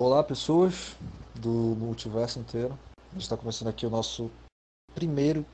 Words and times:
Olá, 0.00 0.22
pessoas 0.22 0.94
do 1.34 1.50
multiverso 1.74 2.38
inteiro. 2.38 2.78
A 3.10 3.14
gente 3.14 3.22
está 3.22 3.36
começando 3.36 3.66
aqui 3.66 3.84
o 3.84 3.90
nosso 3.90 4.30
primeiro, 4.94 5.44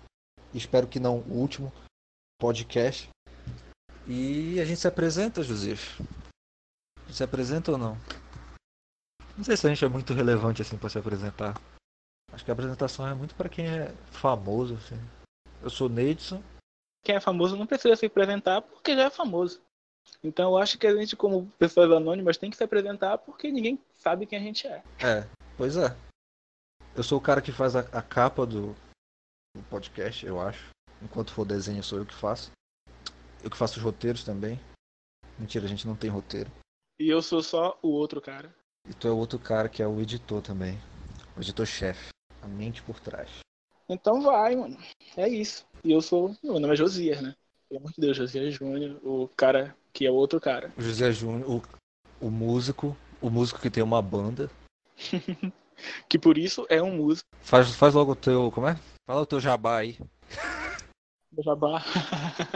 espero 0.52 0.86
que 0.86 1.00
não 1.00 1.20
o 1.20 1.32
último, 1.32 1.72
podcast. 2.38 3.08
E 4.06 4.60
a 4.60 4.66
gente 4.66 4.80
se 4.80 4.86
apresenta, 4.86 5.42
José. 5.42 5.76
Se 7.10 7.24
apresenta 7.24 7.72
ou 7.72 7.78
não? 7.78 7.96
Não 9.34 9.44
sei 9.44 9.56
se 9.56 9.66
a 9.66 9.70
gente 9.70 9.82
é 9.82 9.88
muito 9.88 10.12
relevante 10.12 10.60
assim 10.60 10.76
para 10.76 10.90
se 10.90 10.98
apresentar. 10.98 11.58
Acho 12.30 12.44
que 12.44 12.50
a 12.50 12.54
apresentação 12.54 13.08
é 13.08 13.14
muito 13.14 13.34
para 13.34 13.48
quem 13.48 13.66
é 13.66 13.94
famoso. 14.10 14.74
Assim. 14.74 15.00
Eu 15.62 15.70
sou 15.70 15.88
Neidson. 15.88 16.42
Quem 17.02 17.14
é 17.14 17.20
famoso 17.20 17.56
não 17.56 17.66
precisa 17.66 17.96
se 17.96 18.04
apresentar 18.04 18.60
porque 18.60 18.94
já 18.94 19.04
é 19.04 19.10
famoso. 19.10 19.63
Então 20.22 20.52
eu 20.52 20.58
acho 20.58 20.78
que 20.78 20.86
a 20.86 20.96
gente, 20.96 21.14
como 21.14 21.50
pessoas 21.58 21.90
anônimas, 21.90 22.38
tem 22.38 22.50
que 22.50 22.56
se 22.56 22.64
apresentar 22.64 23.18
porque 23.18 23.50
ninguém 23.50 23.78
sabe 23.98 24.26
quem 24.26 24.38
a 24.38 24.42
gente 24.42 24.66
é. 24.66 24.82
É, 24.98 25.28
pois 25.56 25.76
é. 25.76 25.94
Eu 26.96 27.02
sou 27.02 27.18
o 27.18 27.20
cara 27.20 27.42
que 27.42 27.52
faz 27.52 27.76
a, 27.76 27.80
a 27.80 28.00
capa 28.00 28.46
do, 28.46 28.74
do, 29.54 29.62
podcast, 29.68 30.24
eu 30.24 30.40
acho. 30.40 30.70
Enquanto 31.02 31.32
for 31.32 31.44
desenho, 31.44 31.82
sou 31.82 31.98
eu 31.98 32.06
que 32.06 32.14
faço. 32.14 32.52
Eu 33.42 33.50
que 33.50 33.56
faço 33.56 33.78
os 33.78 33.82
roteiros 33.82 34.24
também. 34.24 34.58
Mentira, 35.38 35.66
a 35.66 35.68
gente 35.68 35.86
não 35.86 35.96
tem 35.96 36.08
roteiro. 36.08 36.50
E 36.98 37.08
eu 37.08 37.20
sou 37.20 37.42
só 37.42 37.78
o 37.82 37.88
outro 37.88 38.20
cara. 38.20 38.54
E 38.88 38.94
tu 38.94 39.08
é 39.08 39.10
o 39.10 39.16
outro 39.16 39.38
cara 39.38 39.68
que 39.68 39.82
é 39.82 39.86
o 39.86 40.00
editor 40.00 40.40
também. 40.40 40.78
O 41.36 41.40
editor-chefe. 41.40 42.10
A 42.40 42.46
mente 42.46 42.82
por 42.82 43.00
trás. 43.00 43.40
Então 43.88 44.22
vai, 44.22 44.54
mano. 44.54 44.78
É 45.16 45.28
isso. 45.28 45.66
E 45.82 45.92
eu 45.92 46.00
sou. 46.00 46.34
Meu 46.42 46.60
nome 46.60 46.74
é 46.74 46.76
Josias, 46.76 47.20
né? 47.20 47.34
Pelo 47.68 47.80
amor 47.80 47.92
de 47.92 48.00
Deus, 48.00 48.16
Josias 48.16 48.54
Júnior, 48.54 49.00
o 49.02 49.28
cara 49.28 49.76
que 49.94 50.04
é 50.04 50.10
o 50.10 50.14
outro 50.14 50.40
cara. 50.40 50.72
O 50.76 50.82
José 50.82 51.12
Júnior, 51.12 51.48
o, 51.48 52.26
o 52.26 52.30
músico, 52.30 52.96
o 53.22 53.30
músico 53.30 53.60
que 53.60 53.70
tem 53.70 53.82
uma 53.82 54.02
banda. 54.02 54.50
que 56.08 56.18
por 56.18 56.36
isso 56.36 56.66
é 56.68 56.82
um 56.82 56.96
músico. 56.96 57.28
Faz, 57.40 57.74
faz 57.76 57.94
logo 57.94 58.12
o 58.12 58.16
teu. 58.16 58.50
Como 58.50 58.66
é? 58.66 58.76
Fala 59.06 59.22
o 59.22 59.26
teu 59.26 59.40
jabá 59.40 59.78
aí. 59.78 59.96
Jabá. 61.44 61.82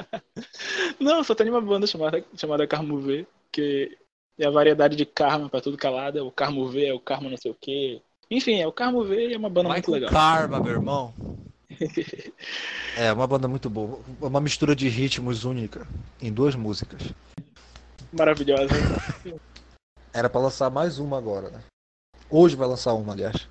Não, 1.00 1.22
só 1.22 1.34
tem 1.34 1.48
uma 1.48 1.60
banda 1.60 1.86
chamada, 1.86 2.24
chamada 2.36 2.66
Carmo 2.66 2.98
V, 2.98 3.26
que 3.52 3.96
é 4.38 4.46
a 4.46 4.50
variedade 4.50 4.96
de 4.96 5.06
karma 5.06 5.48
pra 5.48 5.60
tudo 5.60 5.76
calado. 5.76 6.18
É 6.18 6.22
o 6.22 6.30
Carmo 6.30 6.66
V, 6.68 6.86
é 6.86 6.92
o 6.92 7.00
Karma 7.00 7.30
não 7.30 7.36
sei 7.36 7.50
o 7.50 7.56
quê. 7.60 8.02
Enfim, 8.30 8.60
é 8.60 8.66
o 8.66 8.72
Carmo 8.72 9.04
V 9.04 9.28
e 9.28 9.34
é 9.34 9.38
uma 9.38 9.48
banda 9.48 9.68
Michael 9.68 9.74
muito 9.74 9.90
legal. 9.90 10.10
Karma, 10.10 10.60
meu 10.60 10.72
irmão. 10.72 11.14
É, 12.96 13.12
uma 13.12 13.26
banda 13.26 13.46
muito 13.48 13.68
boa. 13.70 14.00
Uma 14.20 14.40
mistura 14.40 14.74
de 14.74 14.88
ritmos 14.88 15.44
única 15.44 15.86
em 16.20 16.32
duas 16.32 16.54
músicas. 16.54 17.00
Maravilhosa. 18.12 18.74
Era 20.12 20.28
pra 20.30 20.40
lançar 20.40 20.70
mais 20.70 20.98
uma 20.98 21.18
agora, 21.18 21.50
né? 21.50 21.62
Hoje 22.30 22.56
vai 22.56 22.66
lançar 22.68 22.94
uma, 22.94 23.12
aliás. 23.12 23.48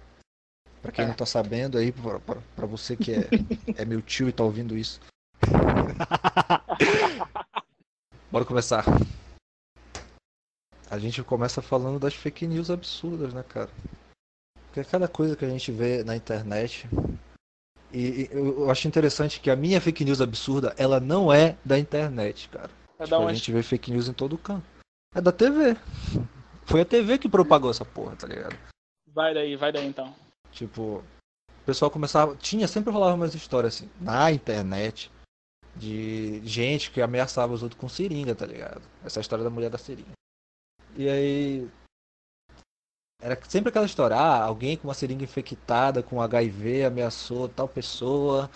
Pra 0.82 0.92
quem 0.92 1.06
É. 1.06 1.08
não 1.08 1.16
tá 1.16 1.26
sabendo 1.26 1.78
aí, 1.78 1.92
pra, 1.92 2.20
pra- 2.20 2.42
pra 2.56 2.66
você 2.66 2.96
que 2.96 3.12
é, 3.14 3.28
é 3.76 3.86
meu 3.86 4.02
tio 4.02 4.30
e 4.30 4.32
tá 4.32 4.44
ouvindo 4.44 4.78
isso. 4.78 5.00
Bora 8.32 8.46
começar. 8.46 8.84
A 10.90 10.98
gente 11.00 11.22
começa 11.24 11.62
falando 11.62 12.00
das 12.00 12.14
fake 12.14 12.48
news 12.48 12.70
absurdas, 12.70 13.34
né, 13.34 13.44
cara? 13.44 13.70
Porque 14.66 14.84
cada 14.84 15.08
coisa 15.08 15.36
que 15.36 15.46
a 15.46 15.50
gente 15.50 15.72
vê 15.72 16.04
na 16.04 16.16
internet. 16.16 16.88
E, 17.92 18.24
e 18.24 18.30
eu 18.32 18.70
acho 18.70 18.88
interessante 18.88 19.40
que 19.40 19.50
a 19.50 19.56
minha 19.56 19.80
fake 19.80 20.04
news 20.04 20.22
absurda, 20.22 20.74
ela 20.78 21.00
não 21.00 21.32
é 21.32 21.56
da 21.64 21.80
internet, 21.80 22.50
cara. 22.50 22.70
É 23.00 23.04
Tipo, 23.04 23.10
da 23.10 23.18
a 23.18 23.20
onde? 23.20 23.36
gente 23.36 23.52
vê 23.52 23.64
fake 23.64 23.92
news 23.92 24.08
em 24.08 24.14
todo 24.14 24.38
canto. 24.38 24.66
É 25.16 25.22
da 25.22 25.32
TV. 25.32 25.78
Foi 26.66 26.82
a 26.82 26.86
TV 26.86 27.18
que 27.18 27.30
propagou 27.30 27.72
essa 27.72 27.86
porra, 27.86 28.16
tá 28.16 28.28
ligado? 28.28 28.58
Vai 29.14 29.34
daí, 29.34 29.56
vai 29.56 29.72
daí 29.72 29.88
então. 29.88 30.14
Tipo, 30.52 31.04
o 31.62 31.66
pessoal 31.66 31.90
começava. 31.90 32.36
Tinha, 32.36 32.68
sempre 32.68 32.92
rolava 32.92 33.16
umas 33.16 33.34
histórias 33.34 33.76
assim, 33.76 33.90
na 34.02 34.32
internet, 34.32 35.10
de 35.76 36.42
gente 36.46 36.92
que 36.92 37.02
ameaçava 37.02 37.54
os 37.54 37.64
outros 37.64 37.80
com 37.80 37.88
seringa, 37.88 38.36
tá 38.36 38.46
ligado? 38.46 38.82
Essa 39.06 39.20
é 39.20 39.22
história 39.22 39.44
da 39.44 39.50
mulher 39.50 39.70
da 39.70 39.78
seringa. 39.78 40.12
E 40.96 41.08
aí. 41.08 41.68
Era 43.22 43.38
sempre 43.48 43.70
aquela 43.70 43.86
história, 43.86 44.16
ah, 44.16 44.44
alguém 44.44 44.78
com 44.78 44.88
uma 44.88 44.94
seringa 44.94 45.24
infectada 45.24 46.04
com 46.04 46.22
HIV 46.22 46.86
ameaçou 46.86 47.50
tal 47.50 47.68
pessoa 47.68 48.50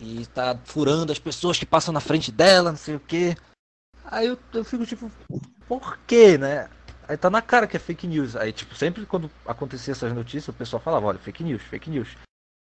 e 0.00 0.24
tá 0.26 0.58
furando 0.64 1.12
as 1.12 1.18
pessoas 1.18 1.58
que 1.58 1.66
passam 1.66 1.92
na 1.92 2.00
frente 2.00 2.32
dela, 2.32 2.70
não 2.70 2.78
sei 2.78 2.96
o 2.96 3.00
quê. 3.00 3.36
Aí 4.04 4.26
eu, 4.26 4.38
eu 4.54 4.64
fico 4.64 4.86
tipo, 4.86 5.10
por 5.68 5.98
quê, 6.06 6.38
né? 6.38 6.68
Aí 7.08 7.16
tá 7.16 7.28
na 7.28 7.42
cara 7.42 7.66
que 7.66 7.76
é 7.76 7.80
fake 7.80 8.06
news. 8.06 8.34
Aí, 8.36 8.52
tipo, 8.52 8.74
sempre 8.74 9.04
quando 9.06 9.30
acontecia 9.44 9.92
essas 9.92 10.12
notícias, 10.12 10.48
o 10.48 10.52
pessoal 10.52 10.82
falava, 10.82 11.06
olha, 11.06 11.18
fake 11.18 11.44
news, 11.44 11.62
fake 11.62 11.90
news. 11.90 12.16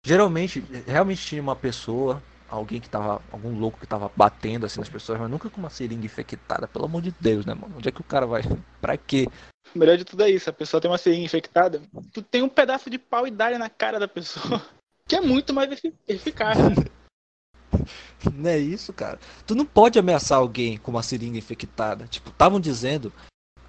Geralmente, 0.06 0.60
realmente 0.86 1.26
tinha 1.26 1.42
uma 1.42 1.56
pessoa, 1.56 2.22
alguém 2.50 2.82
que 2.82 2.90
tava, 2.90 3.22
algum 3.32 3.58
louco 3.58 3.80
que 3.80 3.88
tava 3.88 4.12
batendo 4.16 4.66
assim 4.66 4.80
nas 4.80 4.90
pessoas, 4.90 5.20
mas 5.20 5.30
nunca 5.30 5.50
com 5.50 5.60
uma 5.60 5.70
seringa 5.70 6.06
infectada, 6.06 6.68
pelo 6.68 6.86
amor 6.86 7.02
de 7.02 7.14
Deus, 7.22 7.46
né, 7.46 7.54
mano? 7.54 7.76
Onde 7.78 7.88
é 7.88 7.92
que 7.92 8.02
o 8.02 8.06
cara 8.06 8.26
vai? 8.26 8.42
Pra 8.82 8.98
quê? 8.98 9.28
O 9.74 9.80
melhor 9.80 9.98
de 9.98 10.06
tudo 10.06 10.24
é 10.24 10.30
isso, 10.30 10.50
a 10.50 10.54
pessoa 10.54 10.80
tem 10.80 10.90
uma 10.90 10.98
seringa 10.98 11.26
infectada, 11.26 11.82
tu 12.14 12.22
tem 12.22 12.42
um 12.44 12.50
pedaço 12.50 12.90
de 12.90 12.98
pau 13.00 13.26
e 13.28 13.32
dá 13.32 13.58
na 13.58 13.70
cara 13.70 14.00
da 14.00 14.08
pessoa. 14.08 14.62
Que 15.06 15.18
é 15.18 15.22
muito 15.22 15.54
mais 15.54 15.70
efi- 15.70 15.94
eficaz. 16.08 16.58
né? 16.58 16.76
Não 18.34 18.50
é 18.50 18.58
isso, 18.58 18.94
cara. 18.94 19.20
Tu 19.46 19.54
não 19.54 19.66
pode 19.66 20.00
ameaçar 20.00 20.38
alguém 20.38 20.78
com 20.78 20.92
uma 20.92 21.04
seringa 21.04 21.38
infectada. 21.38 22.08
Tipo, 22.08 22.30
estavam 22.30 22.58
dizendo 22.58 23.12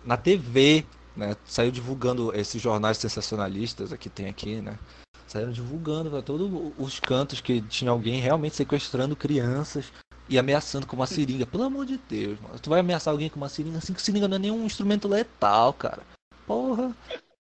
na 0.04 0.16
TV, 0.16 0.86
né? 1.16 1.34
Saiu 1.44 1.72
divulgando 1.72 2.32
esses 2.36 2.62
jornais 2.62 2.98
sensacionalistas 2.98 3.92
que 3.94 4.08
tem 4.08 4.28
aqui, 4.28 4.60
né? 4.60 4.78
Saíram 5.26 5.50
divulgando 5.50 6.08
pra 6.08 6.22
todos 6.22 6.72
os 6.78 7.00
cantos 7.00 7.40
que 7.40 7.60
tinha 7.62 7.90
alguém 7.90 8.20
realmente 8.20 8.54
sequestrando 8.54 9.16
crianças 9.16 9.92
e 10.28 10.38
ameaçando 10.38 10.86
com 10.86 10.96
uma 10.96 11.06
seringa. 11.06 11.46
Pelo 11.46 11.64
amor 11.64 11.86
de 11.86 11.98
Deus, 11.98 12.40
mano. 12.40 12.58
Tu 12.58 12.70
vai 12.70 12.80
ameaçar 12.80 13.12
alguém 13.12 13.28
com 13.28 13.36
uma 13.36 13.48
seringa 13.48 13.78
assim 13.78 13.92
que 13.92 14.02
seringa 14.02 14.28
não 14.28 14.36
é 14.36 14.40
nenhum 14.40 14.64
instrumento 14.64 15.08
letal, 15.08 15.72
cara. 15.72 16.02
Porra. 16.46 16.94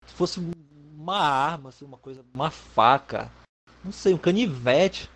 Se 0.06 0.14
fosse 0.14 0.40
uma 0.98 1.20
arma, 1.20 1.70
assim, 1.70 1.86
uma 1.86 1.98
coisa, 1.98 2.24
uma 2.34 2.52
faca. 2.52 3.32
Não 3.84 3.92
sei, 3.92 4.14
um 4.14 4.18
canivete. 4.18 5.10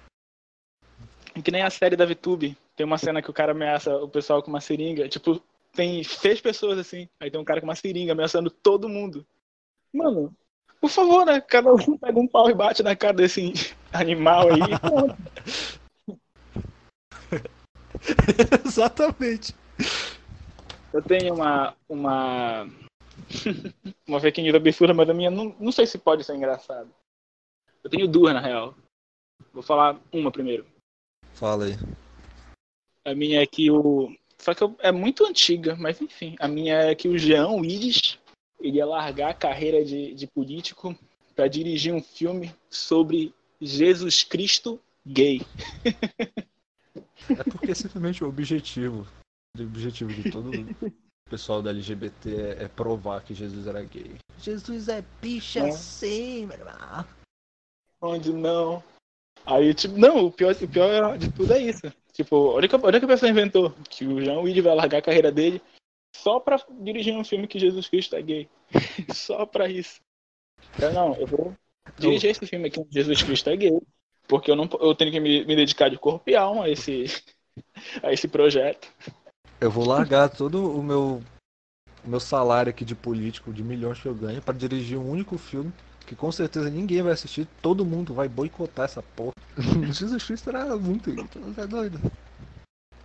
Que 1.43 1.51
nem 1.51 1.61
a 1.61 1.69
série 1.69 1.95
da 1.95 2.05
VTube. 2.05 2.57
Tem 2.75 2.85
uma 2.85 2.97
cena 2.97 3.21
que 3.21 3.29
o 3.29 3.33
cara 3.33 3.51
ameaça 3.51 3.95
o 3.97 4.07
pessoal 4.07 4.41
com 4.41 4.49
uma 4.49 4.61
seringa. 4.61 5.07
Tipo, 5.07 5.41
tem 5.73 6.03
seis 6.03 6.41
pessoas 6.41 6.77
assim. 6.77 7.07
Aí 7.19 7.31
tem 7.31 7.39
um 7.39 7.45
cara 7.45 7.61
com 7.61 7.67
uma 7.67 7.75
seringa 7.75 8.13
ameaçando 8.13 8.49
todo 8.49 8.89
mundo. 8.89 9.25
Mano, 9.93 10.35
por 10.79 10.89
favor, 10.89 11.25
né? 11.25 11.39
Cada 11.41 11.71
um 11.73 11.97
pega 11.97 12.19
um 12.19 12.27
pau 12.27 12.49
e 12.49 12.53
bate 12.53 12.81
na 12.83 12.95
cara 12.95 13.13
desse 13.13 13.53
animal 13.93 14.49
aí. 14.49 14.61
Exatamente. 18.65 19.55
Eu 20.93 21.01
tenho 21.01 21.33
uma. 21.33 21.75
Uma. 21.87 22.69
uma 24.07 24.19
fake 24.19 24.41
news 24.41 24.55
absurda, 24.55 24.93
mas 24.93 25.09
a 25.09 25.13
minha 25.13 25.29
não, 25.29 25.55
não 25.59 25.71
sei 25.71 25.85
se 25.85 25.97
pode 25.97 26.23
ser 26.23 26.35
engraçado. 26.35 26.89
Eu 27.83 27.89
tenho 27.89 28.07
duas, 28.07 28.33
na 28.33 28.39
real. 28.39 28.75
Vou 29.53 29.63
falar 29.63 29.99
uma 30.11 30.31
primeiro. 30.31 30.65
Fala 31.33 31.65
aí. 31.65 31.73
A 33.05 33.15
minha 33.15 33.41
é 33.41 33.45
que 33.45 33.71
o. 33.71 34.15
Só 34.37 34.53
que 34.53 34.63
eu- 34.63 34.75
é 34.79 34.91
muito 34.91 35.25
antiga, 35.25 35.75
mas 35.75 36.01
enfim. 36.01 36.35
A 36.39 36.47
minha 36.47 36.75
é 36.75 36.95
que 36.95 37.07
o 37.07 37.17
Jean 37.17 37.49
Willis 37.49 38.17
ele 38.59 38.77
ia 38.77 38.85
largar 38.85 39.31
a 39.31 39.33
carreira 39.33 39.83
de, 39.83 40.13
de 40.13 40.27
político 40.27 40.95
para 41.35 41.47
dirigir 41.47 41.93
um 41.93 42.01
filme 42.01 42.53
sobre 42.69 43.33
Jesus 43.59 44.23
Cristo 44.23 44.79
gay. 45.05 45.41
É 47.29 47.43
porque 47.43 47.73
simplesmente 47.75 48.23
o 48.23 48.27
objetivo, 48.27 49.07
o 49.57 49.61
objetivo 49.63 50.13
de 50.13 50.31
todo 50.31 50.49
o 50.51 51.29
pessoal 51.29 51.61
da 51.61 51.69
LGBT 51.69 52.35
é, 52.35 52.63
é 52.63 52.67
provar 52.67 53.23
que 53.23 53.33
Jesus 53.33 53.67
era 53.67 53.83
gay. 53.83 54.15
Jesus 54.39 54.89
é 54.89 55.03
bicha 55.21 55.59
É. 55.59 55.71
sim, 55.71 56.45
meu 56.45 56.57
irmão. 56.57 57.05
Onde 58.01 58.33
não. 58.33 58.83
Aí, 59.45 59.73
tipo, 59.73 59.97
não, 59.97 60.25
o 60.25 60.31
pior, 60.31 60.53
o 60.53 60.67
pior 60.67 61.17
de 61.17 61.31
tudo 61.31 61.53
é 61.53 61.59
isso. 61.59 61.91
Tipo, 62.13 62.35
olha 62.35 62.67
que, 62.67 62.75
olha 62.75 62.99
que 62.99 63.05
a 63.05 63.07
pessoa 63.07 63.29
inventou. 63.29 63.73
Que 63.89 64.05
o 64.05 64.21
Jean 64.21 64.39
Willis 64.39 64.63
vai 64.63 64.75
largar 64.75 64.99
a 64.99 65.01
carreira 65.01 65.31
dele 65.31 65.61
só 66.15 66.39
pra 66.39 66.63
dirigir 66.81 67.15
um 67.15 67.23
filme 67.23 67.47
que 67.47 67.59
Jesus 67.59 67.87
Cristo 67.87 68.15
é 68.15 68.21
gay. 68.21 68.49
só 69.13 69.45
pra 69.45 69.69
isso. 69.69 70.01
Eu, 70.79 70.93
não, 70.93 71.15
eu 71.15 71.27
vou 71.27 71.55
dirigir 71.97 72.31
esse 72.31 72.45
filme 72.45 72.67
aqui 72.67 72.79
onde 72.79 72.93
Jesus 72.93 73.23
Cristo 73.23 73.49
é 73.49 73.55
gay. 73.55 73.81
Porque 74.31 74.49
eu, 74.49 74.55
não, 74.55 74.69
eu 74.79 74.95
tenho 74.95 75.11
que 75.11 75.19
me, 75.19 75.43
me 75.43 75.57
dedicar 75.57 75.89
de 75.89 75.97
corpo 75.97 76.29
e 76.29 76.37
alma 76.37 76.63
a 76.63 76.69
esse, 76.69 77.03
a 78.01 78.13
esse 78.13 78.29
projeto. 78.29 78.87
Eu 79.59 79.69
vou 79.69 79.85
largar 79.85 80.29
todo 80.29 80.71
o 80.73 80.81
meu 80.81 81.21
meu 82.05 82.19
salário 82.19 82.69
aqui 82.69 82.85
de 82.85 82.95
político 82.95 83.51
de 83.51 83.61
milhões 83.61 83.99
que 83.99 84.07
eu 84.07 84.15
ganho 84.15 84.41
pra 84.41 84.53
dirigir 84.53 84.97
um 84.97 85.11
único 85.11 85.37
filme 85.37 85.71
que 86.07 86.15
com 86.15 86.31
certeza 86.31 86.69
ninguém 86.69 87.01
vai 87.01 87.11
assistir, 87.11 87.45
todo 87.61 87.85
mundo 87.85 88.13
vai 88.13 88.29
boicotar 88.29 88.85
essa 88.85 89.03
porra. 89.03 89.33
Jesus 89.93 90.23
Cristo 90.23 90.49
era 90.49 90.77
muito, 90.77 91.09
é 91.59 91.67
doido. 91.67 91.99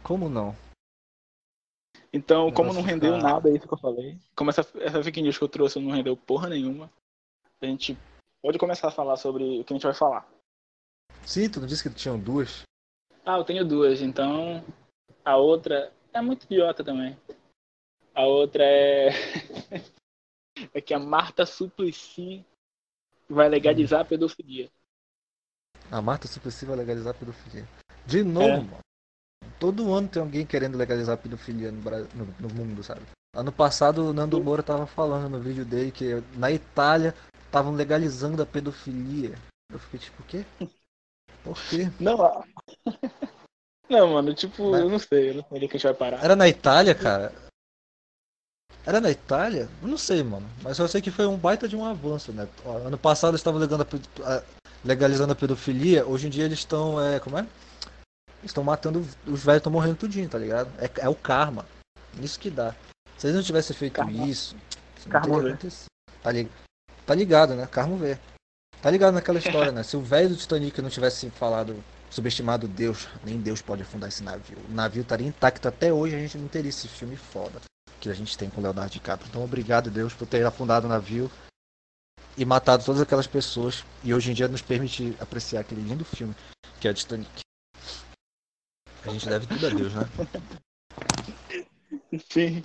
Como 0.05 0.29
não? 0.29 0.55
Então, 2.13 2.53
como 2.53 2.73
não 2.73 2.83
rendeu 2.83 3.17
ficar- 3.17 3.33
nada 3.33 3.51
isso 3.51 3.67
que 3.67 3.75
eu 3.75 3.79
falei, 3.79 4.17
como 4.37 4.51
essa, 4.51 4.65
essa 4.77 5.03
fake 5.03 5.21
news 5.21 5.37
que 5.37 5.43
eu 5.43 5.49
trouxe 5.49 5.81
não 5.81 5.91
rendeu 5.91 6.17
porra 6.17 6.49
nenhuma, 6.49 6.89
a 7.61 7.67
gente 7.67 7.99
pode 8.41 8.59
começar 8.59 8.89
a 8.89 8.93
falar 8.93 9.17
sobre 9.17 9.43
o 9.59 9.65
que 9.65 9.73
a 9.73 9.77
gente 9.77 9.87
vai 9.87 9.95
falar. 9.95 10.36
Sim, 11.25 11.51
tu 11.51 11.61
não 11.61 11.67
disse 11.67 11.83
que 11.83 11.95
tinham 11.95 12.19
duas? 12.19 12.63
Ah, 13.25 13.39
eu 13.39 13.45
tenho 13.45 13.67
duas, 13.67 14.01
então 14.01 14.65
a 15.25 15.37
outra 15.37 15.93
é 16.13 16.21
muito 16.21 16.45
idiota 16.45 16.85
também. 16.85 17.17
A 18.15 18.25
outra 18.25 18.63
é. 18.65 19.09
é 20.73 20.81
que 20.81 20.95
a 20.95 20.99
Marta 20.99 21.45
Suplicy 21.45 22.45
vai 23.29 23.49
legalizar 23.49 24.01
a 24.01 24.05
pedofilia. 24.05 24.71
A 25.91 26.01
Marta 26.01 26.27
Suplicy 26.29 26.65
vai 26.65 26.77
legalizar 26.77 27.15
a 27.15 27.19
pedofilia. 27.19 27.67
De 28.07 28.23
novo, 28.23 28.47
É. 28.47 28.57
mano. 28.61 28.79
Todo 29.59 29.93
ano 29.93 30.09
tem 30.09 30.23
alguém 30.23 30.47
querendo 30.47 30.77
legalizar 30.79 31.15
a 31.15 31.19
pedofilia 31.21 31.71
no, 31.73 31.81
Bra- 31.81 32.07
no- 32.15 32.49
no 32.49 32.55
mundo, 32.55 32.83
sabe? 32.83 33.03
Ano 33.35 33.53
passado 33.53 34.03
o 34.05 34.13
Nando 34.13 34.43
Moura 34.43 34.63
tava 34.63 34.87
falando 34.87 35.29
no 35.31 35.41
vídeo 35.41 35.65
dele 35.65 35.91
que 35.93 36.15
na 36.37 36.51
Itália 36.51 37.15
estavam 37.45 37.75
legalizando 37.75 38.43
a 38.43 38.47
pedofilia. 38.47 39.35
Eu 39.71 39.79
fiquei 39.79 40.01
tipo, 40.01 40.23
o 40.23 40.27
quê? 40.27 40.45
Por 41.47 41.57
quê? 41.71 41.89
Não, 42.01 42.45
não, 43.89 44.15
mano, 44.15 44.35
tipo, 44.35 44.73
Mas- 44.73 44.81
eu 44.81 44.91
não 44.91 44.99
sei, 44.99 45.31
eu 45.31 45.35
não 45.35 45.43
sei 45.45 45.57
onde 45.57 45.69
que 45.69 45.77
a 45.77 45.79
gente 45.79 45.87
vai 45.87 45.95
parar. 45.95 46.25
Era 46.25 46.35
na 46.35 46.49
Itália, 46.49 46.95
cara? 46.95 47.33
Era 48.85 49.01
na 49.01 49.11
Itália? 49.11 49.69
Eu 49.81 49.89
não 49.89 49.97
sei, 49.97 50.23
mano. 50.23 50.49
Mas 50.63 50.79
eu 50.79 50.89
sei 50.89 51.01
que 51.01 51.11
foi 51.11 51.27
um 51.27 51.37
baita 51.37 51.69
de 51.69 51.77
um 51.77 51.85
avanço, 51.85 52.33
né? 52.33 52.49
Ano 52.65 52.99
passado 52.99 53.31
eles 53.31 53.41
estavam 53.41 53.61
legalizando 54.85 55.33
a 55.33 55.37
pedofilia, 55.37 56.05
hoje 56.05 56.27
em 56.27 56.31
dia 56.31 56.45
eles 56.45 56.59
estão, 56.59 57.01
é, 57.01 57.21
como 57.21 57.39
é? 57.39 57.47
Estão 58.43 58.63
matando, 58.63 59.01
os 59.27 59.45
velhos 59.45 59.59
estão 59.59 59.73
morrendo 59.73 59.97
tudinho, 59.97 60.29
tá 60.29 60.39
ligado? 60.39 60.71
É, 60.79 60.91
é 61.01 61.09
o 61.09 61.15
karma. 61.15 61.65
Isso 62.21 62.39
que 62.39 62.51
dá. 62.51 62.75
Se 63.17 63.27
eles 63.27 63.37
não 63.37 63.43
tivessem 63.43 63.75
feito 63.75 63.95
Karma. 63.95 64.27
isso, 64.27 64.55
teria 65.03 65.57
V. 65.57 65.57
Tá, 66.23 66.31
tá 67.07 67.15
ligado, 67.15 67.55
né? 67.55 67.67
Karma 67.67 67.97
V. 67.97 68.19
Tá 68.83 68.91
ligado 68.91 69.15
naquela 69.15 69.39
história, 69.39 69.73
né? 69.73 69.83
Se 69.83 69.97
o 69.97 70.01
velho 70.01 70.29
do 70.31 70.37
Titanic 70.37 70.81
não 70.81 70.91
tivesse 70.91 71.31
falado, 71.31 71.83
subestimado 72.11 72.69
Deus, 72.69 73.09
nem 73.25 73.41
Deus 73.41 73.61
pode 73.61 73.83
afundar 73.83 74.09
esse 74.09 74.23
navio. 74.23 74.59
O 74.69 74.73
navio 74.73 75.03
estaria 75.03 75.27
intacto 75.27 75.67
até 75.67 75.93
hoje, 75.93 76.15
a 76.15 76.19
gente 76.19 76.39
não 76.39 76.49
teria 76.49 76.69
esse 76.69 76.87
filme 76.89 77.17
foda 77.17 77.61
que 78.01 78.09
a 78.11 78.15
gente 78.15 78.37
tem 78.37 78.49
com 78.51 78.61
o 78.61 78.63
Leonardo 78.63 78.93
DiCaprio. 78.93 79.29
Então, 79.29 79.43
obrigado, 79.43 79.91
Deus, 79.91 80.13
por 80.15 80.27
ter 80.27 80.45
afundado 80.45 80.87
o 80.87 80.89
navio 80.89 81.31
e 82.37 82.45
matado 82.45 82.85
todas 82.85 83.01
aquelas 83.01 83.27
pessoas 83.27 83.83
e 84.05 84.13
hoje 84.13 84.31
em 84.31 84.35
dia 84.35 84.47
nos 84.47 84.63
permite 84.63 85.17
apreciar 85.19 85.61
aquele 85.61 85.81
lindo 85.81 86.05
filme 86.05 86.35
que 86.79 86.87
é 86.87 86.91
o 86.91 86.95
Titanic. 86.95 87.41
A 89.05 89.09
gente 89.11 89.27
deve 89.29 89.47
tudo 89.47 89.67
a 89.67 89.71
Deus, 89.71 89.95
né? 89.95 90.03
Sim. 92.31 92.63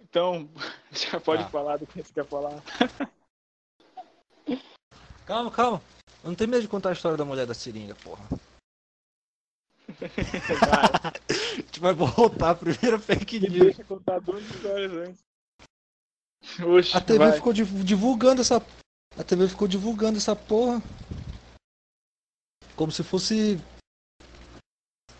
Então, 0.00 0.48
já 0.90 1.20
pode 1.20 1.44
Tá. 1.44 1.48
falar 1.50 1.76
do 1.76 1.86
que 1.86 2.02
você 2.02 2.12
quer 2.12 2.26
falar. 2.26 2.62
Calma, 5.26 5.50
calma. 5.50 5.82
Eu 6.22 6.30
não 6.30 6.34
tenho 6.34 6.50
medo 6.50 6.62
de 6.62 6.68
contar 6.68 6.90
a 6.90 6.92
história 6.92 7.16
da 7.16 7.24
mulher 7.24 7.46
da 7.46 7.54
seringa, 7.54 7.94
porra. 7.96 8.24
Vai, 9.88 10.08
A 11.30 11.62
gente 11.62 11.80
vai 11.80 11.94
voltar 11.94 12.50
à 12.50 12.54
primeira 12.54 12.98
fake 12.98 13.40
news. 13.40 13.52
deixa 13.52 13.84
contar 13.84 14.20
duas 14.20 14.42
histórias 14.44 14.92
antes. 14.92 15.20
Oxe, 16.64 16.96
A 16.96 17.00
TV 17.00 17.18
vai. 17.18 17.32
ficou 17.32 17.52
div- 17.52 17.84
divulgando 17.84 18.40
essa. 18.40 18.56
A 19.16 19.24
TV 19.24 19.48
ficou 19.48 19.66
divulgando 19.66 20.18
essa 20.18 20.36
porra. 20.36 20.80
Como 22.76 22.92
se 22.92 23.02
fosse 23.02 23.58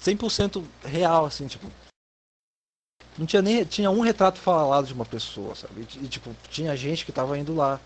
100% 0.00 0.64
real, 0.84 1.24
assim, 1.26 1.46
tipo. 1.46 1.66
Não 3.18 3.26
tinha 3.26 3.40
nem. 3.42 3.64
Tinha 3.64 3.90
um 3.90 4.00
retrato 4.00 4.38
falado 4.38 4.86
de 4.86 4.92
uma 4.92 5.06
pessoa, 5.06 5.54
sabe? 5.54 5.80
E, 5.96 6.04
e, 6.04 6.08
tipo, 6.08 6.34
tinha 6.50 6.76
gente 6.76 7.04
que 7.06 7.12
tava 7.12 7.38
indo 7.38 7.54
lá. 7.54 7.80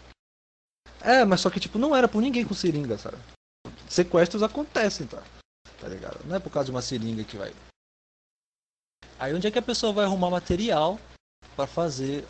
É, 1.00 1.25
mas 1.25 1.41
só 1.41 1.50
que, 1.50 1.61
tipo, 1.61 1.79
não 1.79 1.97
era 1.97 2.09
por 2.09 2.21
ninguém 2.21 2.44
com 2.44 2.55
seringa, 2.55 2.99
sabe? 2.99 3.17
Sequestros 3.88 4.43
acontecem, 4.43 5.06
tá? 5.06 5.23
Tá 5.81 5.88
ligado? 5.88 6.25
Não 6.27 6.37
é 6.37 6.41
por 6.41 6.50
causa 6.50 6.67
de 6.67 6.71
uma 6.71 6.82
seringa 6.82 7.25
que 7.25 7.37
vai. 7.37 7.53
Aí 9.19 9.35
onde 9.35 9.47
é 9.47 9.50
que 9.50 9.59
a 9.59 9.62
pessoa 9.62 9.93
vai 9.93 10.05
arrumar 10.05 10.31
material 10.31 10.99
pra 11.56 11.67
fazer 11.67 12.27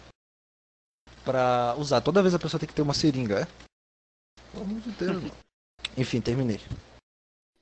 pra 1.24 1.74
usar. 1.76 2.00
Toda 2.00 2.22
vez 2.22 2.34
a 2.34 2.38
pessoa 2.38 2.58
tem 2.58 2.68
que 2.68 2.74
ter 2.74 2.82
uma 2.82 2.94
seringa, 2.94 3.40
é? 3.40 3.46
Pelo 4.52 4.64
amor 4.64 4.80
de 4.80 4.90
Deus, 4.92 5.22
mano. 5.22 5.36
Enfim, 5.96 6.20
terminei. 6.20 6.60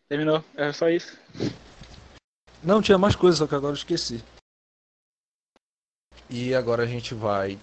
Terminou, 0.08 0.44
é 0.54 0.72
só 0.72 0.88
isso. 0.88 1.18
Não, 2.62 2.82
tinha 2.82 2.98
mais 2.98 3.14
coisas, 3.14 3.38
só 3.38 3.46
que 3.46 3.54
agora 3.54 3.72
eu 3.72 3.78
esqueci. 3.78 4.22
E 6.30 6.54
agora 6.54 6.82
a 6.82 6.86
gente 6.86 7.14
vai 7.14 7.58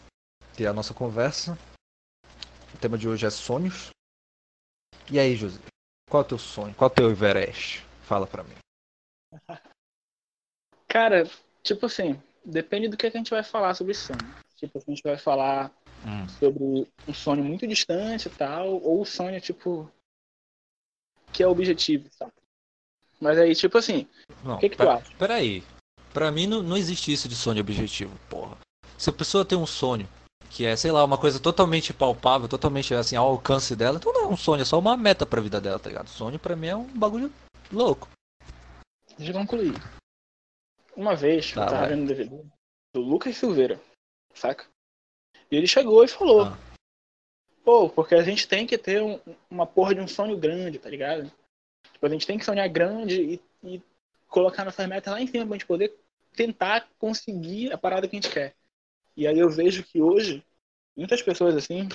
ter 0.55 0.67
a 0.67 0.73
nossa 0.73 0.93
conversa. 0.93 1.57
O 2.75 2.77
tema 2.77 2.97
de 2.97 3.07
hoje 3.07 3.25
é 3.25 3.29
sonhos. 3.29 3.91
E 5.09 5.17
aí, 5.17 5.33
José? 5.37 5.61
Qual 6.09 6.21
é 6.21 6.25
o 6.25 6.27
teu 6.27 6.37
sonho? 6.37 6.75
Qual 6.75 6.89
é 6.89 6.91
o 6.91 6.93
teu 6.93 7.09
Everest? 7.09 7.81
Fala 8.03 8.27
pra 8.27 8.43
mim. 8.43 8.55
Cara, 10.85 11.23
tipo 11.63 11.85
assim, 11.85 12.21
depende 12.43 12.89
do 12.89 12.97
que, 12.97 13.07
é 13.07 13.11
que 13.11 13.15
a 13.15 13.19
gente 13.21 13.29
vai 13.29 13.43
falar 13.43 13.75
sobre 13.75 13.93
sonho. 13.93 14.19
Tipo, 14.57 14.77
a 14.77 14.81
gente 14.91 15.01
vai 15.01 15.17
falar 15.17 15.71
sobre 16.37 16.85
um 17.07 17.13
sonho 17.13 17.45
muito 17.45 17.65
distante 17.65 18.27
e 18.27 18.31
tal, 18.31 18.81
ou 18.81 19.01
um 19.01 19.05
sonho, 19.05 19.39
tipo, 19.39 19.89
que 21.31 21.41
é 21.43 21.47
objetivo, 21.47 22.09
sabe? 22.11 22.33
Mas 23.21 23.37
aí, 23.37 23.55
tipo 23.55 23.77
assim, 23.77 24.05
o 24.43 24.57
que, 24.57 24.67
que 24.67 24.75
tu 24.75 24.79
pera- 24.79 24.95
acha? 24.95 25.15
Peraí. 25.17 25.63
Pra 26.13 26.29
mim 26.29 26.45
não, 26.45 26.61
não 26.61 26.75
existe 26.75 27.11
isso 27.11 27.29
de 27.29 27.35
sonho 27.35 27.61
objetivo, 27.61 28.17
porra. 28.29 28.57
Se 28.97 29.09
a 29.09 29.13
pessoa 29.13 29.45
tem 29.45 29.57
um 29.57 29.65
sonho 29.65 30.07
que 30.55 30.65
é, 30.65 30.75
sei 30.77 30.89
lá, 30.89 31.03
uma 31.03 31.17
coisa 31.17 31.37
totalmente 31.37 31.93
palpável, 31.93 32.47
totalmente 32.47 32.93
assim, 32.93 33.17
ao 33.17 33.27
alcance 33.27 33.75
dela, 33.75 33.97
então 33.97 34.13
não 34.13 34.21
é 34.23 34.27
um 34.27 34.37
sonho, 34.37 34.61
é 34.61 34.65
só 34.65 34.79
uma 34.79 34.95
meta 34.95 35.25
pra 35.25 35.41
vida 35.41 35.59
dela, 35.59 35.77
tá 35.77 35.89
ligado? 35.89 36.07
Sonho 36.07 36.39
pra 36.39 36.55
mim 36.55 36.67
é 36.67 36.75
um 36.75 36.87
bagulho 36.97 37.29
louco. 37.71 38.07
Deixa 39.17 39.33
eu 39.33 39.37
concluir. 39.37 39.73
Uma 40.95 41.13
vez, 41.13 41.51
Tá, 41.51 41.61
eu 41.61 41.65
tava 41.65 41.79
vai. 41.81 41.89
vendo 41.89 42.03
um 42.03 42.05
DVD 42.05 42.41
do 42.93 43.01
Lucas 43.01 43.35
Silveira, 43.35 43.81
saca? 44.33 44.65
E 45.51 45.55
ele 45.57 45.67
chegou 45.67 46.03
e 46.05 46.07
falou: 46.07 46.43
Ah. 46.43 46.57
Pô, 47.65 47.89
porque 47.89 48.15
a 48.15 48.23
gente 48.23 48.47
tem 48.47 48.65
que 48.65 48.77
ter 48.77 49.01
um- 49.01 49.19
uma 49.49 49.65
porra 49.67 49.93
de 49.93 49.99
um 49.99 50.07
sonho 50.07 50.37
grande, 50.37 50.79
tá 50.79 50.89
ligado? 50.89 51.29
Tipo, 51.91 52.05
a 52.05 52.09
gente 52.09 52.25
tem 52.25 52.37
que 52.37 52.45
sonhar 52.45 52.69
grande 52.69 53.21
e, 53.21 53.41
e 53.75 53.83
colocar 54.29 54.63
nossas 54.63 54.87
metas 54.87 55.11
lá 55.11 55.19
em 55.19 55.27
cima 55.27 55.45
pra 55.45 55.55
gente 55.55 55.65
poder 55.65 55.93
tentar 56.33 56.87
conseguir 56.97 57.73
a 57.73 57.77
parada 57.77 58.07
que 58.07 58.15
a 58.15 58.21
gente 58.21 58.31
quer. 58.31 58.55
E 59.15 59.27
aí 59.27 59.39
eu 59.39 59.49
vejo 59.49 59.83
que 59.83 60.01
hoje, 60.01 60.43
muitas 60.95 61.21
pessoas 61.21 61.55
assim, 61.55 61.87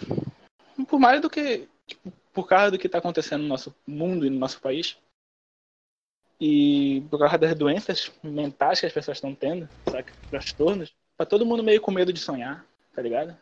por 0.89 0.99
mais 0.99 1.21
do 1.21 1.31
que. 1.31 1.69
Tipo, 1.87 2.12
por 2.33 2.47
causa 2.47 2.71
do 2.71 2.79
que 2.79 2.89
tá 2.89 2.99
acontecendo 2.99 3.43
no 3.43 3.49
nosso 3.49 3.75
mundo 3.87 4.25
e 4.25 4.31
no 4.31 4.39
nosso 4.39 4.61
país, 4.61 4.97
e 6.41 7.03
por 7.11 7.19
causa 7.19 7.37
das 7.37 7.55
doenças 7.55 8.11
mentais 8.23 8.81
que 8.81 8.87
as 8.87 8.93
pessoas 8.93 9.19
estão 9.19 9.35
tendo, 9.35 9.69
saca? 9.91 10.12
transtornos, 10.31 10.95
tá 11.17 11.27
todo 11.27 11.45
mundo 11.45 11.62
meio 11.62 11.81
com 11.81 11.91
medo 11.91 12.12
de 12.12 12.21
sonhar, 12.21 12.65
tá 12.95 13.03
ligado? 13.03 13.37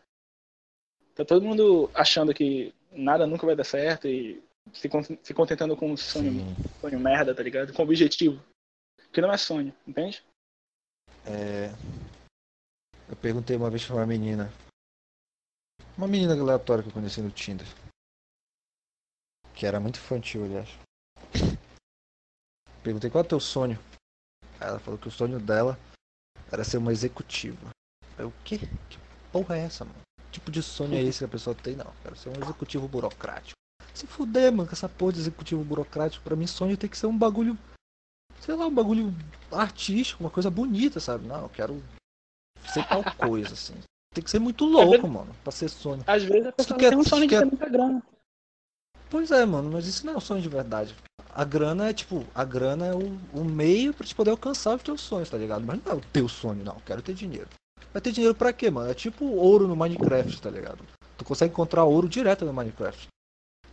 Tá 1.15 1.23
todo 1.23 1.45
mundo 1.45 1.89
achando 1.93 2.33
que 2.33 2.73
nada 2.91 3.25
nunca 3.25 3.45
vai 3.45 3.55
dar 3.55 3.63
certo 3.63 4.07
e 4.07 4.43
se, 4.73 4.89
se 5.23 5.33
contentando 5.33 5.77
com 5.77 5.91
um 5.91 5.97
sonho, 5.97 6.31
Sim. 6.31 6.55
sonho 6.81 6.99
merda, 6.99 7.33
tá 7.33 7.41
ligado? 7.41 7.73
Com 7.73 7.83
objetivo. 7.83 8.43
Que 9.13 9.21
não 9.21 9.31
é 9.31 9.37
sonho, 9.37 9.73
entende? 9.87 10.21
É... 11.25 11.69
Eu 13.09 13.15
perguntei 13.15 13.57
uma 13.57 13.71
vez 13.71 13.83
pra 13.83 13.95
uma 13.95 14.05
menina. 14.05 14.53
Uma 15.97 16.07
menina 16.07 16.33
aleatória 16.33 16.83
que 16.83 16.89
eu 16.89 16.93
conheci 16.93 17.21
no 17.21 17.31
Tinder. 17.31 17.65
Que 19.55 19.65
era 19.65 19.79
muito 19.79 19.97
infantil, 19.97 20.45
aliás. 20.45 20.69
Perguntei 22.83 23.09
qual 23.09 23.23
é 23.23 23.25
o 23.25 23.29
teu 23.29 23.39
sonho. 23.39 23.79
Ela 24.59 24.79
falou 24.79 24.99
que 24.99 25.07
o 25.07 25.11
sonho 25.11 25.39
dela 25.39 25.77
era 26.51 26.63
ser 26.63 26.77
uma 26.77 26.91
executiva. 26.91 27.71
Eu, 28.15 28.27
o 28.27 28.33
quê? 28.43 28.59
Que 28.59 28.99
porra 29.31 29.57
é 29.57 29.61
essa, 29.61 29.83
mano? 29.83 29.99
Que 30.25 30.33
tipo 30.33 30.51
de 30.51 30.61
sonho 30.61 30.93
é 30.93 31.01
esse 31.01 31.19
que 31.19 31.25
a 31.25 31.29
pessoa 31.29 31.55
tem? 31.55 31.75
Não, 31.75 31.91
quero 32.03 32.15
ser 32.15 32.29
um 32.29 32.43
executivo 32.43 32.87
burocrático. 32.87 33.57
Se 33.93 34.05
fuder, 34.05 34.51
mano, 34.51 34.69
com 34.69 34.75
essa 34.75 34.87
porra 34.87 35.13
de 35.13 35.19
executivo 35.19 35.63
burocrático, 35.63 36.23
pra 36.23 36.35
mim 36.35 36.45
sonho 36.45 36.77
tem 36.77 36.89
que 36.89 36.97
ser 36.97 37.07
um 37.07 37.17
bagulho. 37.17 37.57
Sei 38.39 38.55
lá, 38.55 38.67
um 38.67 38.73
bagulho 38.73 39.11
artístico, 39.51 40.23
uma 40.23 40.29
coisa 40.29 40.51
bonita, 40.51 40.99
sabe? 40.99 41.27
Não, 41.27 41.41
eu 41.41 41.49
quero 41.49 41.83
ser 42.71 42.85
tal 42.87 43.03
coisa, 43.17 43.53
assim. 43.53 43.75
Tem 44.13 44.23
que 44.23 44.29
ser 44.29 44.39
muito 44.39 44.65
louco, 44.65 45.07
mano, 45.07 45.35
pra 45.43 45.51
ser 45.51 45.69
sonho. 45.69 46.03
Às 46.07 46.23
vezes 46.23 46.47
a 46.47 46.51
pessoa 46.51 46.79
quer- 46.79 46.89
tem 46.89 46.97
um 46.97 47.03
sonho 47.03 47.23
de 47.23 47.29
quer- 47.29 47.39
ter 47.39 47.45
muita 47.45 47.69
grana. 47.69 48.03
Pois 49.09 49.31
é, 49.31 49.45
mano, 49.45 49.71
mas 49.71 49.87
isso 49.87 50.05
não 50.05 50.13
é 50.13 50.17
um 50.17 50.21
sonho 50.21 50.41
de 50.41 50.49
verdade. 50.49 50.95
A 51.33 51.43
grana 51.43 51.89
é 51.89 51.93
tipo, 51.93 52.25
a 52.33 52.43
grana 52.43 52.87
é 52.87 52.93
o, 52.93 53.19
o 53.33 53.43
meio 53.43 53.93
pra 53.93 54.05
te 54.05 54.13
poder 54.15 54.31
alcançar 54.31 54.75
os 54.75 54.83
teus 54.83 55.01
sonhos, 55.01 55.29
tá 55.29 55.37
ligado? 55.37 55.63
Mas 55.65 55.79
não 55.83 55.91
é 55.93 55.95
o 55.95 56.01
teu 56.01 56.27
sonho, 56.27 56.63
não. 56.63 56.75
Quero 56.85 57.01
ter 57.01 57.13
dinheiro. 57.13 57.47
Vai 57.93 58.01
ter 58.01 58.11
dinheiro 58.11 58.35
pra 58.35 58.51
quê, 58.53 58.69
mano? 58.69 58.89
É 58.89 58.93
tipo 58.93 59.25
ouro 59.25 59.67
no 59.67 59.75
Minecraft, 59.75 60.41
tá 60.41 60.49
ligado? 60.49 60.83
Tu 61.17 61.25
consegue 61.25 61.51
encontrar 61.51 61.83
ouro 61.85 62.07
direto 62.09 62.45
no 62.45 62.53
Minecraft. 62.53 63.07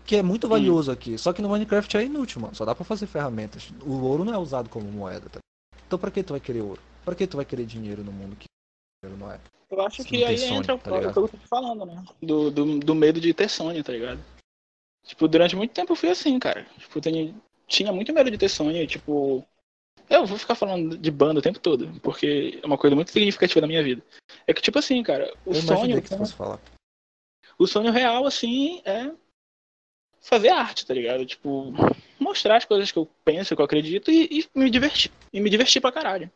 Que 0.05 0.17
é 0.17 0.23
muito 0.23 0.49
valioso 0.49 0.91
aqui. 0.91 1.19
Só 1.19 1.33
que 1.33 1.43
no 1.43 1.49
Minecraft 1.49 1.97
é 1.97 2.05
inútil, 2.05 2.41
mano. 2.41 2.55
Só 2.55 2.65
dá 2.65 2.75
pra 2.75 2.85
fazer 2.85 3.07
ferramentas. 3.07 3.71
O 3.85 3.93
ouro 4.05 4.25
não 4.25 4.33
é 4.35 4.39
usado 4.39 4.69
como 4.69 4.91
moeda, 4.91 5.29
tá? 5.29 5.39
Então 5.87 5.99
pra 5.99 6.11
que 6.11 6.23
tu 6.23 6.33
vai 6.33 6.41
querer 6.41 6.61
ouro? 6.63 6.81
Pra 7.05 7.15
que 7.15 7.27
tu 7.27 7.37
vai 7.37 7.45
querer 7.45 7.67
dinheiro 7.67 8.05
no 8.05 8.13
mundo 8.13 8.37
que 9.11 9.17
não 9.17 9.31
é. 9.33 9.41
Eu 9.71 9.81
acho 9.83 10.05
que 10.05 10.25
aí 10.25 10.45
entra 10.45 10.75
o 10.75 10.79
tá 10.79 10.91
que 10.91 10.97
ligado? 10.99 11.21
eu 11.21 11.29
tô 11.29 11.37
falando, 11.49 11.85
né? 11.85 12.05
Do, 12.23 12.51
do, 12.51 12.79
do 12.79 12.95
medo 12.95 13.21
de 13.21 13.35
ter 13.35 13.49
sonho, 13.49 13.83
tá 13.83 13.93
ligado? 13.93 14.23
Tipo, 15.05 15.27
durante 15.29 15.57
muito 15.57 15.73
tempo 15.73 15.93
eu 15.93 15.97
fui 15.97 16.09
assim, 16.09 16.39
cara. 16.39 16.65
Tipo, 16.79 17.01
tenho- 17.01 17.41
tinha 17.67 17.93
muito 17.93 18.13
medo 18.13 18.31
de 18.31 18.39
ter 18.39 18.49
sonho 18.49 18.87
tipo. 18.87 19.45
Eu 20.09 20.25
vou 20.25 20.39
ficar 20.39 20.55
falando 20.55 20.97
de 20.97 21.11
banda 21.11 21.41
o 21.41 21.43
tempo 21.43 21.59
todo, 21.59 21.89
porque 22.01 22.61
é 22.63 22.67
uma 22.67 22.79
coisa 22.79 22.95
muito 22.95 23.11
significativa 23.11 23.61
da 23.61 23.67
minha 23.67 23.83
vida. 23.83 24.03
É 24.47 24.55
que, 24.55 24.63
tipo 24.63 24.79
assim, 24.79 25.03
cara, 25.03 25.33
o 25.45 25.51
eu 25.51 25.63
sonho. 25.63 26.01
que 26.01 26.17
fosse 26.17 26.35
falar. 26.35 26.61
O 27.59 27.67
sonho 27.67 27.91
real, 27.91 28.25
assim, 28.25 28.81
é 28.85 29.11
fazer 30.21 30.51
arte, 30.51 30.87
tá 30.87 30.95
ligado? 30.95 31.27
Tipo, 31.27 31.73
mostrar 32.21 32.57
as 32.57 32.65
coisas 32.65 32.93
que 32.93 32.99
eu 32.99 33.09
penso, 33.25 33.55
que 33.57 33.61
eu 33.61 33.65
acredito 33.65 34.11
e, 34.11 34.29
e 34.41 34.59
me 34.59 34.71
divertir. 34.71 35.11
E 35.33 35.41
me 35.41 35.51
divertir 35.51 35.81
pra 35.81 35.91
caralho. 35.93 36.31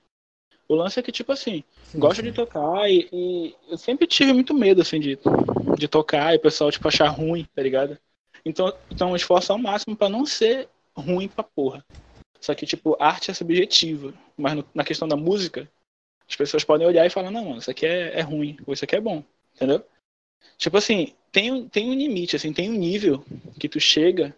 O 0.70 0.76
lance 0.76 1.00
é 1.00 1.02
que, 1.02 1.10
tipo 1.10 1.32
assim, 1.32 1.64
Sim, 1.82 1.98
gosto 1.98 2.18
sim. 2.18 2.28
de 2.28 2.32
tocar 2.32 2.88
e, 2.88 3.08
e 3.12 3.56
eu 3.68 3.76
sempre 3.76 4.06
tive 4.06 4.32
muito 4.32 4.54
medo, 4.54 4.80
assim, 4.80 5.00
de, 5.00 5.18
de 5.76 5.88
tocar 5.88 6.32
e 6.32 6.36
o 6.36 6.40
pessoal, 6.40 6.70
tipo, 6.70 6.86
achar 6.86 7.08
ruim, 7.08 7.44
tá 7.56 7.60
ligado? 7.60 7.98
Então, 8.44 8.72
então 8.88 9.10
eu 9.10 9.16
esforço 9.16 9.50
ao 9.52 9.58
máximo 9.58 9.96
pra 9.96 10.08
não 10.08 10.24
ser 10.24 10.68
ruim 10.96 11.26
pra 11.26 11.42
porra. 11.42 11.84
Só 12.40 12.54
que, 12.54 12.66
tipo, 12.66 12.96
arte 13.00 13.30
é 13.30 13.34
subjetiva. 13.34 14.14
Mas 14.36 14.54
no- 14.56 14.64
na 14.74 14.84
questão 14.84 15.08
da 15.08 15.16
música, 15.16 15.68
as 16.28 16.36
pessoas 16.36 16.64
podem 16.64 16.86
olhar 16.86 17.06
e 17.06 17.10
falar, 17.10 17.30
não, 17.30 17.46
mano, 17.46 17.58
isso 17.58 17.70
aqui 17.70 17.86
é, 17.86 18.18
é 18.18 18.22
ruim, 18.22 18.56
ou 18.66 18.74
isso 18.74 18.84
aqui 18.84 18.96
é 18.96 19.00
bom, 19.00 19.24
entendeu? 19.56 19.84
Tipo 20.58 20.76
assim, 20.78 21.14
tem, 21.32 21.68
tem 21.68 21.90
um 21.90 21.94
limite, 21.94 22.36
assim, 22.36 22.52
tem 22.52 22.70
um 22.70 22.74
nível 22.74 23.24
que 23.58 23.68
tu 23.68 23.80
chega 23.80 24.36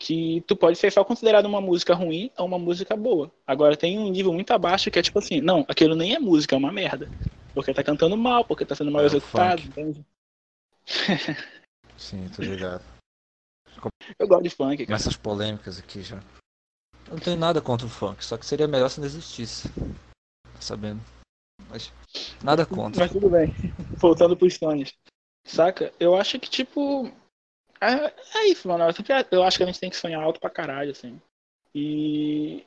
que 0.00 0.42
tu 0.46 0.56
pode 0.56 0.78
ser 0.78 0.90
só 0.90 1.04
considerado 1.04 1.44
uma 1.44 1.60
música 1.60 1.94
ruim 1.94 2.30
ou 2.38 2.46
uma 2.46 2.58
música 2.58 2.96
boa. 2.96 3.30
Agora 3.46 3.76
tem 3.76 3.98
um 3.98 4.10
nível 4.10 4.32
muito 4.32 4.50
abaixo 4.50 4.90
que 4.90 4.98
é 4.98 5.02
tipo 5.02 5.18
assim, 5.18 5.42
não, 5.42 5.64
aquilo 5.68 5.94
nem 5.94 6.14
é 6.14 6.18
música, 6.18 6.56
é 6.56 6.58
uma 6.58 6.72
merda. 6.72 7.06
Porque 7.54 7.74
tá 7.74 7.84
cantando 7.84 8.16
mal, 8.16 8.42
porque 8.42 8.64
tá 8.64 8.74
sendo 8.74 8.90
mal 8.90 9.02
É, 9.02 9.06
executado? 9.06 9.62
Sim, 11.98 12.28
tô 12.34 12.40
ligado. 12.42 12.82
Eu 14.18 14.26
gosto 14.26 14.42
de 14.44 14.50
funk, 14.50 14.86
cara. 14.86 14.96
essas 14.96 15.16
polêmicas 15.16 15.78
aqui 15.78 16.02
já. 16.02 16.16
Eu 17.06 17.12
não 17.12 17.18
tenho 17.18 17.36
nada 17.36 17.60
contra 17.60 17.86
o 17.86 17.90
funk, 17.90 18.24
só 18.24 18.38
que 18.38 18.46
seria 18.46 18.66
melhor 18.66 18.88
se 18.88 19.00
não 19.00 19.06
existisse. 19.06 19.68
Tá 19.68 20.60
sabendo? 20.60 21.00
Mas 21.68 21.92
nada 22.42 22.64
contra. 22.64 23.02
Mas 23.02 23.12
tudo 23.12 23.28
bem. 23.28 23.52
Voltando 24.00 24.34
pros 24.34 24.54
sonhos. 24.56 24.94
Saca? 25.46 25.92
Eu 26.00 26.14
acho 26.14 26.38
que, 26.38 26.48
tipo. 26.48 27.12
É, 27.80 28.38
é 28.38 28.48
isso, 28.48 28.68
mano. 28.68 28.84
Eu, 28.84 28.92
sempre- 28.92 29.14
eu 29.30 29.42
acho 29.42 29.56
que 29.56 29.62
a 29.62 29.66
gente 29.66 29.80
tem 29.80 29.90
que 29.90 29.96
sonhar 29.96 30.22
alto 30.22 30.38
pra 30.40 30.50
caralho, 30.50 30.90
assim. 30.90 31.20
E. 31.74 32.64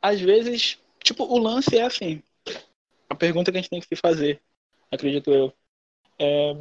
Às 0.00 0.20
vezes, 0.20 0.78
tipo, 1.02 1.24
o 1.24 1.38
lance 1.38 1.76
é 1.76 1.82
assim. 1.82 2.22
A 3.08 3.14
pergunta 3.14 3.52
que 3.52 3.58
a 3.58 3.60
gente 3.60 3.70
tem 3.70 3.80
que 3.80 3.86
se 3.86 3.96
fazer, 3.96 4.40
acredito 4.90 5.30
eu. 5.32 5.52
É. 6.18 6.54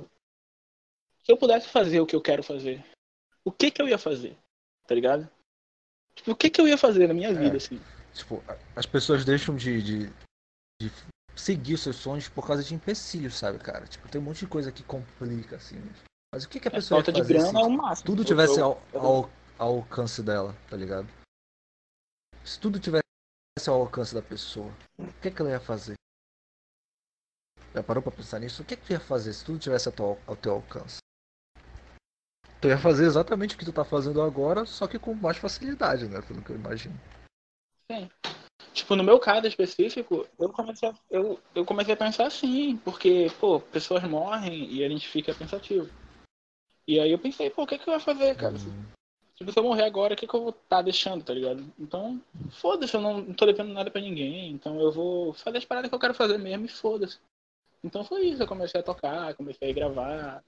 Se 1.24 1.32
eu 1.32 1.38
pudesse 1.38 1.68
fazer 1.70 2.00
o 2.02 2.06
que 2.06 2.16
eu 2.16 2.22
quero 2.22 2.44
fazer, 2.44 2.84
o 3.46 3.52
que 3.52 3.72
que 3.72 3.82
eu 3.82 3.88
ia 3.88 3.98
fazer? 3.98 4.36
Tá 4.88 4.96
ligado? 4.96 5.30
Tipo, 6.16 6.32
o 6.32 6.36
que 6.36 6.50
que 6.50 6.60
eu 6.60 6.68
ia 6.68 6.78
fazer 6.78 7.08
na 7.08 7.14
minha 7.14 7.34
vida, 7.34 7.58
assim? 7.58 7.80
Tipo, 8.14 8.44
as 8.76 8.86
pessoas 8.86 9.24
deixam 9.24 9.56
de, 9.56 9.82
de, 9.82 10.06
de 10.82 10.92
seguir 11.36 11.76
os 11.76 11.82
seus 11.82 11.96
sonhos 11.96 12.28
por 12.28 12.46
causa 12.46 12.64
de 12.64 12.74
empecilhos, 12.74 13.36
sabe, 13.36 13.60
cara? 13.60 13.88
Tipo, 13.88 14.10
tem 14.10 14.20
um 14.20 14.24
monte 14.26 14.40
de 14.40 14.48
coisa 14.48 14.72
que 14.72 14.84
complica, 14.84 15.56
assim. 15.56 15.78
Mas 16.34 16.46
o 16.46 16.50
que, 16.50 16.60
que 16.62 16.68
a 16.70 16.72
É, 16.72 16.76
pessoa 16.76 17.00
ia 17.00 17.04
falta 17.04 17.12
de 17.12 17.20
fazer 17.20 17.34
grana 17.34 17.50
se 17.50 17.56
é 17.56 17.66
o 17.66 17.70
máximo. 17.70 18.10
tudo 18.10 18.24
tivesse 18.24 18.60
eu- 18.60 18.66
ao, 18.66 18.82
eu- 18.94 19.02
ao, 19.02 19.30
ao 19.60 19.76
alcance 19.80 20.24
dela, 20.24 20.56
tá 20.70 20.78
ligado? 20.78 21.08
Se 22.46 22.60
tudo 22.60 22.80
tivesse 22.80 23.04
ao 23.68 23.82
alcance 23.82 24.14
da 24.16 24.22
pessoa, 24.22 24.72
o 24.98 25.12
que, 25.22 25.30
que 25.30 25.42
ela 25.42 25.52
ia 25.52 25.60
fazer? 25.60 25.96
Já 27.76 27.84
parou 27.84 28.02
pra 28.02 28.12
pensar 28.12 28.40
nisso? 28.40 28.64
O 28.64 28.66
que, 28.66 28.78
que 28.78 28.86
tu 28.86 28.92
ia 28.94 29.00
fazer 29.00 29.34
se 29.34 29.46
tudo 29.46 29.60
tivesse 29.60 29.90
ao 29.90 29.94
teu, 29.94 30.18
ao 30.26 30.36
teu 30.36 30.54
alcance? 30.54 31.00
Tu 32.62 32.68
ia 32.68 32.78
fazer 32.78 33.06
exatamente 33.06 33.56
o 33.56 33.58
que 33.58 33.66
tu 33.66 33.74
tá 33.74 33.84
fazendo 33.84 34.22
agora, 34.22 34.66
só 34.66 34.88
que 34.88 34.98
com 35.00 35.14
mais 35.14 35.38
facilidade, 35.38 36.08
né? 36.08 36.22
Pelo 36.22 36.42
que 36.42 36.52
eu 36.52 36.56
imagino. 36.56 36.96
Tipo, 38.74 38.96
no 38.96 39.04
meu 39.04 39.20
caso 39.20 39.48
específico, 39.48 40.26
eu 40.40 40.50
comecei 40.50 40.88
a, 40.90 40.94
eu, 41.10 41.40
eu 41.54 41.66
comecei 41.66 41.94
a 41.94 41.98
pensar 41.98 42.28
assim, 42.28 42.78
porque, 42.78 43.28
pô, 43.40 43.60
pessoas 43.60 44.04
morrem 44.04 44.72
e 44.72 44.84
a 44.84 44.90
gente 44.90 45.08
fica 45.10 45.34
pensativo. 45.34 45.90
E 46.92 47.00
aí 47.00 47.10
eu 47.10 47.18
pensei, 47.18 47.50
pô, 47.50 47.64
o 47.64 47.66
que, 47.66 47.78
que 47.78 47.90
eu 47.90 47.94
ia 47.94 48.02
fazer, 48.02 48.36
cara? 48.36 48.60
Se, 48.60 48.68
Hum, 48.68 48.84
tipo, 49.38 49.50
se 49.50 49.58
eu 49.58 49.64
morrer 49.64 49.84
agora, 49.84 50.14
o 50.14 50.18
que, 50.18 50.28
que 50.28 50.34
eu 50.36 50.42
vou 50.42 50.50
estar 50.50 50.82
deixando, 50.82 51.24
tá 51.24 51.34
ligado? 51.34 51.64
Então, 51.80 52.20
foda-se, 52.60 52.94
eu 52.94 53.00
não, 53.00 53.22
não 53.22 53.34
tô 53.34 53.46
devendo 53.46 53.72
nada 53.72 53.90
pra 53.90 54.02
ninguém, 54.02 54.52
então 54.52 54.78
eu 54.78 54.92
vou 54.92 55.32
fazer 55.32 55.60
as 55.60 55.64
paradas 55.64 55.88
que 55.88 55.96
eu 55.96 56.00
quero 56.00 56.14
fazer 56.14 56.38
mesmo 56.38 56.66
e 56.66 56.68
foda-se. 56.68 57.18
Então 57.82 58.04
foi 58.04 58.26
isso, 58.26 58.44
eu 58.44 58.48
comecei 58.48 58.82
a 58.82 58.84
tocar, 58.84 59.34
comecei 59.36 59.70
a 59.70 59.74
gravar, 59.74 60.44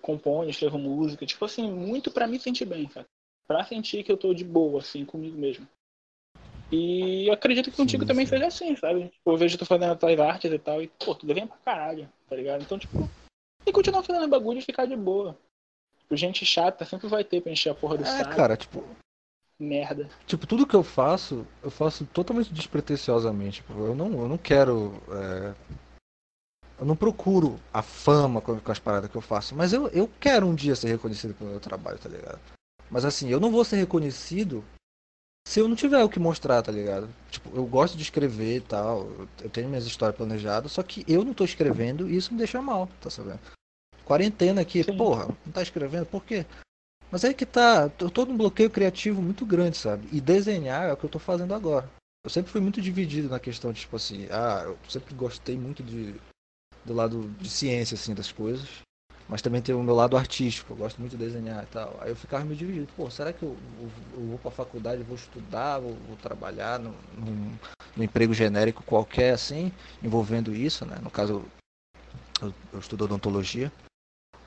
componho, 0.00 0.48
escrevo 0.48 0.78
música, 0.78 1.26
tipo 1.26 1.44
assim, 1.44 1.68
muito 1.68 2.12
pra 2.12 2.28
me 2.28 2.38
sentir 2.38 2.64
bem, 2.64 2.86
cara. 2.86 3.04
Pra 3.48 3.64
sentir 3.64 4.04
que 4.04 4.12
eu 4.12 4.16
tô 4.16 4.32
de 4.32 4.44
boa, 4.44 4.78
assim, 4.78 5.04
comigo 5.04 5.36
mesmo. 5.36 5.66
E 6.70 7.26
eu 7.26 7.32
acredito 7.32 7.72
que 7.72 7.76
contigo 7.76 8.04
Sim, 8.04 8.06
também 8.06 8.24
sim. 8.24 8.30
seja 8.30 8.46
assim, 8.46 8.76
sabe? 8.76 9.08
Tipo, 9.08 9.32
eu 9.32 9.36
vejo 9.36 9.58
tu 9.58 9.66
fazendo 9.66 9.94
as 9.94 9.98
tuas 9.98 10.20
artes 10.20 10.52
e 10.52 10.58
tal, 10.60 10.80
e, 10.80 10.86
pô, 10.86 11.12
tu 11.12 11.26
devia 11.26 11.44
pra 11.44 11.56
caralho, 11.56 12.08
tá 12.28 12.36
ligado? 12.36 12.62
Então, 12.62 12.78
tipo, 12.78 12.96
e 13.66 13.72
continuar 13.72 14.04
fazendo 14.04 14.28
bagulho 14.28 14.60
e 14.60 14.62
ficar 14.62 14.86
de 14.86 14.94
boa. 14.94 15.36
Tipo, 16.08 16.16
gente 16.16 16.46
chata 16.46 16.86
sempre 16.86 17.06
vai 17.06 17.22
ter 17.22 17.42
pra 17.42 17.52
encher 17.52 17.68
a 17.68 17.74
porra 17.74 17.98
do 17.98 18.02
É, 18.02 18.06
saco. 18.06 18.34
cara, 18.34 18.56
tipo, 18.56 18.82
Merda. 19.60 20.08
Tipo, 20.26 20.46
tudo 20.46 20.66
que 20.66 20.74
eu 20.74 20.82
faço, 20.82 21.46
eu 21.62 21.70
faço 21.70 22.06
totalmente 22.06 22.52
despretensiosamente. 22.52 23.60
Tipo, 23.60 23.74
eu 23.74 23.94
não, 23.94 24.10
eu 24.12 24.28
não 24.28 24.38
quero. 24.38 24.94
é, 25.10 25.54
Eu 26.78 26.86
não 26.86 26.96
procuro 26.96 27.58
a 27.74 27.82
fama 27.82 28.40
com, 28.40 28.58
as 28.70 28.78
paradas 28.78 29.10
que 29.10 29.16
eu 29.16 29.20
faço. 29.20 29.54
Mas 29.54 29.72
eu, 29.72 29.88
eu 29.88 30.08
quero 30.20 30.46
um 30.46 30.54
dia 30.54 30.76
ser 30.76 30.88
reconhecido 30.88 31.34
pelo 31.34 31.50
meu 31.50 31.60
trabalho, 31.60 31.98
tá 31.98 32.08
ligado? 32.08 32.38
Mas 32.90 33.04
assim, 33.04 33.28
eu 33.28 33.40
não 33.40 33.50
vou 33.50 33.64
ser 33.64 33.76
reconhecido 33.76 34.64
se 35.46 35.60
eu 35.60 35.68
não 35.68 35.74
tiver 35.74 36.02
o 36.04 36.08
que 36.08 36.20
mostrar, 36.20 36.62
tá 36.62 36.70
ligado? 36.70 37.08
Tipo, 37.30 37.50
eu 37.54 37.66
gosto 37.66 37.96
de 37.96 38.02
escrever 38.02 38.56
e 38.58 38.60
tal. 38.60 39.08
Eu 39.42 39.50
tenho 39.50 39.68
minhas 39.68 39.86
histórias 39.86 40.16
planejadas, 40.16 40.72
só 40.72 40.82
que 40.82 41.04
eu 41.08 41.24
não 41.24 41.34
tô 41.34 41.44
escrevendo 41.44 42.08
e 42.08 42.16
isso 42.16 42.32
me 42.32 42.38
deixa 42.38 42.62
mal, 42.62 42.88
tá 43.00 43.10
sabendo? 43.10 43.40
Quarentena 44.08 44.62
aqui, 44.62 44.82
Sim. 44.82 44.96
porra, 44.96 45.26
não 45.44 45.52
tá 45.52 45.60
escrevendo, 45.62 46.06
por 46.06 46.24
quê? 46.24 46.46
Mas 47.10 47.24
aí 47.26 47.34
que 47.34 47.44
tá, 47.44 47.90
tô 47.90 48.24
num 48.24 48.38
bloqueio 48.38 48.70
criativo 48.70 49.20
muito 49.20 49.44
grande, 49.44 49.76
sabe? 49.76 50.08
E 50.10 50.18
desenhar 50.18 50.88
é 50.88 50.92
o 50.94 50.96
que 50.96 51.04
eu 51.04 51.10
tô 51.10 51.18
fazendo 51.18 51.54
agora. 51.54 51.90
Eu 52.24 52.30
sempre 52.30 52.50
fui 52.50 52.60
muito 52.62 52.80
dividido 52.80 53.28
na 53.28 53.38
questão 53.38 53.70
de, 53.70 53.80
tipo 53.80 53.96
assim, 53.96 54.26
ah, 54.30 54.62
eu 54.64 54.78
sempre 54.88 55.14
gostei 55.14 55.58
muito 55.58 55.82
de, 55.82 56.14
do 56.86 56.94
lado 56.94 57.28
de 57.38 57.50
ciência, 57.50 57.96
assim, 57.96 58.14
das 58.14 58.32
coisas. 58.32 58.66
Mas 59.28 59.42
também 59.42 59.60
tem 59.60 59.74
o 59.74 59.82
meu 59.82 59.94
lado 59.94 60.16
artístico, 60.16 60.72
eu 60.72 60.76
gosto 60.78 60.98
muito 60.98 61.10
de 61.12 61.18
desenhar 61.18 61.62
e 61.62 61.66
tal. 61.66 61.98
Aí 62.00 62.08
eu 62.10 62.16
ficava 62.16 62.42
meio 62.46 62.56
dividido, 62.56 62.90
pô, 62.96 63.10
será 63.10 63.30
que 63.30 63.42
eu, 63.42 63.58
eu- 63.78 63.90
eu 64.14 64.26
vou 64.26 64.38
pra 64.38 64.50
faculdade, 64.50 65.02
vou 65.02 65.16
estudar, 65.16 65.80
vou, 65.80 65.92
vou 66.06 66.16
trabalhar 66.16 66.78
num, 66.78 66.94
num, 67.14 67.58
num 67.94 68.02
emprego 68.04 68.32
genérico 68.32 68.82
qualquer, 68.84 69.34
assim, 69.34 69.70
envolvendo 70.02 70.54
isso, 70.54 70.86
né? 70.86 70.96
No 71.02 71.10
caso, 71.10 71.44
eu, 72.40 72.54
eu 72.72 72.78
estudo 72.78 73.04
odontologia 73.04 73.70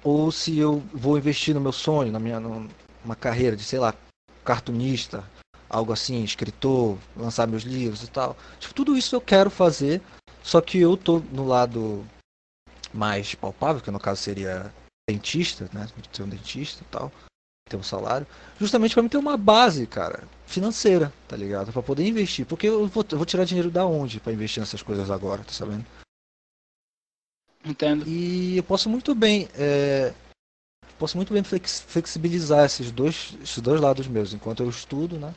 ou 0.03 0.31
se 0.31 0.57
eu 0.57 0.79
vou 0.93 1.17
investir 1.17 1.53
no 1.53 1.61
meu 1.61 1.71
sonho, 1.71 2.11
na 2.11 2.19
minha 2.19 2.39
numa 2.39 3.15
carreira 3.15 3.55
de, 3.55 3.63
sei 3.63 3.79
lá, 3.79 3.93
cartunista, 4.43 5.23
algo 5.69 5.93
assim, 5.93 6.23
escritor, 6.23 6.97
lançar 7.15 7.47
meus 7.47 7.63
livros 7.63 8.03
e 8.03 8.09
tal. 8.09 8.35
Tipo, 8.59 8.73
tudo 8.73 8.97
isso 8.97 9.15
eu 9.15 9.21
quero 9.21 9.49
fazer, 9.49 10.01
só 10.43 10.59
que 10.59 10.77
eu 10.77 10.97
tô 10.97 11.19
no 11.31 11.45
lado 11.45 12.05
mais 12.93 13.35
palpável, 13.35 13.81
que 13.81 13.91
no 13.91 13.99
caso 13.99 14.21
seria 14.21 14.73
dentista, 15.09 15.69
né? 15.73 15.87
Ser 16.11 16.23
um 16.23 16.29
dentista 16.29 16.83
e 16.83 16.87
tal, 16.87 17.11
ter 17.69 17.77
um 17.77 17.83
salário, 17.83 18.27
justamente 18.59 18.93
para 18.93 19.03
me 19.03 19.09
ter 19.09 19.17
uma 19.17 19.37
base, 19.37 19.87
cara, 19.87 20.23
financeira, 20.45 21.11
tá 21.27 21.35
ligado? 21.35 21.71
Para 21.71 21.81
poder 21.81 22.05
investir, 22.05 22.45
porque 22.45 22.67
eu 22.67 22.87
vou, 22.87 23.05
eu 23.09 23.17
vou 23.17 23.25
tirar 23.25 23.45
dinheiro 23.45 23.71
da 23.71 23.85
onde 23.85 24.19
para 24.19 24.33
investir 24.33 24.59
nessas 24.59 24.83
coisas 24.83 25.09
agora, 25.09 25.43
tá 25.43 25.51
sabendo? 25.51 25.85
Entendo. 27.63 28.05
E 28.07 28.57
eu 28.57 28.63
posso 28.63 28.89
muito 28.89 29.13
bem, 29.13 29.47
é, 29.55 30.13
posso 30.97 31.15
muito 31.15 31.31
bem 31.33 31.43
flex- 31.43 31.81
flexibilizar 31.81 32.65
esses 32.65 32.91
dois, 32.91 33.35
esses 33.41 33.59
dois 33.59 33.79
lados 33.79 34.07
meus, 34.07 34.33
enquanto 34.33 34.63
eu 34.63 34.69
estudo, 34.69 35.19
né? 35.19 35.33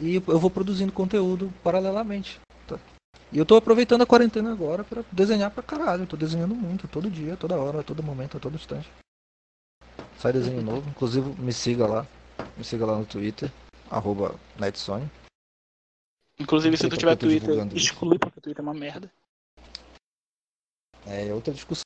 E 0.00 0.16
eu 0.16 0.38
vou 0.38 0.50
produzindo 0.50 0.92
conteúdo 0.92 1.52
paralelamente. 1.62 2.40
tá? 2.66 2.78
E 3.32 3.38
eu 3.38 3.46
tô 3.46 3.56
aproveitando 3.56 4.02
a 4.02 4.06
quarentena 4.06 4.52
agora 4.52 4.84
para 4.84 5.04
desenhar 5.10 5.50
pra 5.50 5.62
caralho. 5.62 6.02
Eu 6.02 6.06
tô 6.06 6.16
desenhando 6.16 6.54
muito, 6.54 6.88
todo 6.88 7.10
dia, 7.10 7.36
toda 7.36 7.56
hora, 7.56 7.80
a 7.80 7.84
todo 7.84 8.02
momento, 8.02 8.36
a 8.36 8.40
todo 8.40 8.54
instante. 8.56 8.88
Sai 10.18 10.32
desenho 10.32 10.62
novo, 10.62 10.88
inclusive 10.88 11.28
me 11.40 11.52
siga 11.52 11.86
lá. 11.86 12.06
Me 12.56 12.64
siga 12.64 12.86
lá 12.86 12.96
no 12.96 13.04
Twitter, 13.04 13.50
arroba 13.90 14.34
Netsony. 14.58 15.08
Inclusive, 16.38 16.76
se 16.76 16.88
tu 16.88 16.96
tiver 16.96 17.16
Twitter, 17.16 17.66
exclui 17.74 18.18
porque 18.18 18.38
o 18.38 18.42
Twitter 18.42 18.64
é 18.64 18.68
uma 18.68 18.74
merda. 18.74 19.10
É 21.06 21.32
outra 21.32 21.52
discussão 21.52 21.84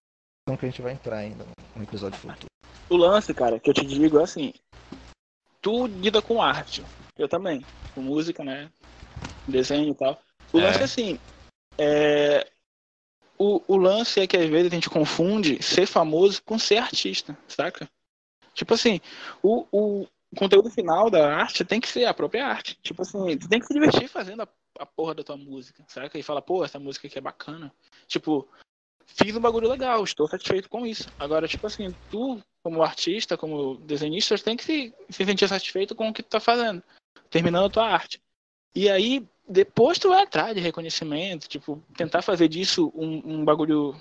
que 0.58 0.64
a 0.64 0.68
gente 0.68 0.82
vai 0.82 0.92
entrar 0.92 1.18
ainda 1.18 1.44
no 1.74 1.82
episódio 1.82 2.18
futuro. 2.18 2.46
O 2.88 2.96
lance, 2.96 3.34
cara, 3.34 3.58
que 3.58 3.68
eu 3.68 3.74
te 3.74 3.84
digo 3.84 4.18
é 4.18 4.22
assim: 4.22 4.52
tu 5.60 5.86
lida 5.86 6.22
com 6.22 6.40
arte. 6.40 6.84
Eu 7.16 7.28
também. 7.28 7.66
Com 7.94 8.02
música, 8.02 8.44
né? 8.44 8.70
Desenho 9.46 9.90
e 9.90 9.94
tal. 9.94 10.20
O 10.52 10.58
É. 10.58 10.62
lance 10.62 10.80
é 10.80 10.84
assim: 10.84 11.18
é, 11.78 12.50
o, 13.38 13.62
o 13.68 13.76
lance 13.76 14.20
é 14.20 14.26
que 14.26 14.36
às 14.36 14.48
vezes 14.48 14.72
a 14.72 14.74
gente 14.74 14.90
confunde 14.90 15.62
ser 15.62 15.86
famoso 15.86 16.42
com 16.42 16.58
ser 16.58 16.78
artista, 16.78 17.38
saca? 17.46 17.88
Tipo 18.52 18.74
assim, 18.74 19.00
o, 19.42 19.64
o 19.70 20.06
conteúdo 20.36 20.68
final 20.70 21.08
da 21.08 21.32
arte 21.36 21.64
tem 21.64 21.80
que 21.80 21.88
ser 21.88 22.04
a 22.04 22.12
própria 22.12 22.44
arte. 22.46 22.76
Tipo 22.82 23.02
assim, 23.02 23.38
tu 23.38 23.48
tem 23.48 23.60
que 23.60 23.66
se 23.66 23.72
divertir 23.74 24.08
fazendo 24.08 24.42
a, 24.42 24.48
a 24.80 24.86
porra 24.86 25.14
da 25.14 25.22
tua 25.22 25.36
música, 25.36 25.84
saca? 25.86 26.18
E 26.18 26.22
fala, 26.22 26.42
pô, 26.42 26.64
essa 26.64 26.80
música 26.80 27.06
aqui 27.06 27.18
é 27.18 27.22
bacana. 27.22 27.72
Tipo, 28.08 28.48
fiz 29.08 29.34
um 29.36 29.40
bagulho 29.40 29.68
legal, 29.68 30.04
estou 30.04 30.28
satisfeito 30.28 30.68
com 30.68 30.86
isso. 30.86 31.08
Agora, 31.18 31.48
tipo 31.48 31.66
assim, 31.66 31.94
tu, 32.10 32.40
como 32.62 32.82
artista, 32.82 33.36
como 33.36 33.76
desenhista, 33.76 34.38
tem 34.38 34.56
que 34.56 34.64
se, 34.64 34.94
se 35.10 35.24
sentir 35.24 35.48
satisfeito 35.48 35.94
com 35.94 36.08
o 36.08 36.12
que 36.12 36.22
tu 36.22 36.28
tá 36.28 36.40
fazendo, 36.40 36.82
terminando 37.30 37.66
a 37.66 37.70
tua 37.70 37.88
arte. 37.88 38.20
E 38.74 38.88
aí, 38.88 39.26
depois 39.48 39.98
tu 39.98 40.10
vai 40.10 40.22
atrás 40.22 40.54
de 40.54 40.60
reconhecimento, 40.60 41.48
tipo, 41.48 41.82
tentar 41.96 42.22
fazer 42.22 42.48
disso 42.48 42.92
um, 42.94 43.40
um 43.40 43.44
bagulho 43.44 43.94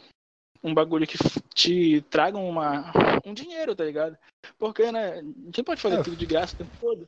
um 0.64 0.74
bagulho 0.74 1.08
que 1.08 1.18
te 1.54 2.02
traga 2.10 2.38
uma, 2.38 2.92
um 3.26 3.34
dinheiro, 3.34 3.76
tá 3.76 3.86
ligado? 3.86 4.18
Porque, 4.58 4.92
né, 4.92 5.24
quem 5.54 5.64
pode 5.64 5.80
fazer 5.80 6.00
é, 6.00 6.04
tudo 6.04 6.16
de 6.16 6.26
graça 6.26 6.56
o 6.56 6.58
tempo 6.58 6.72
todo? 6.82 7.08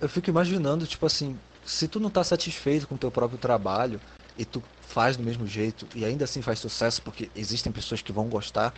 Eu 0.00 0.08
fico 0.08 0.28
imaginando, 0.28 0.86
tipo 0.86 1.06
assim, 1.06 1.38
se 1.64 1.86
tu 1.88 2.00
não 2.00 2.10
tá 2.10 2.24
satisfeito 2.24 2.88
com 2.88 2.96
o 2.96 2.98
teu 2.98 3.10
próprio 3.10 3.38
trabalho 3.38 4.00
e 4.36 4.44
tu 4.44 4.62
faz 4.80 5.16
do 5.16 5.22
mesmo 5.22 5.46
jeito 5.46 5.86
e 5.94 6.04
ainda 6.04 6.24
assim 6.24 6.42
faz 6.42 6.58
sucesso 6.58 7.00
porque 7.02 7.30
existem 7.34 7.72
pessoas 7.72 8.02
que 8.02 8.12
vão 8.12 8.28
gostar, 8.28 8.74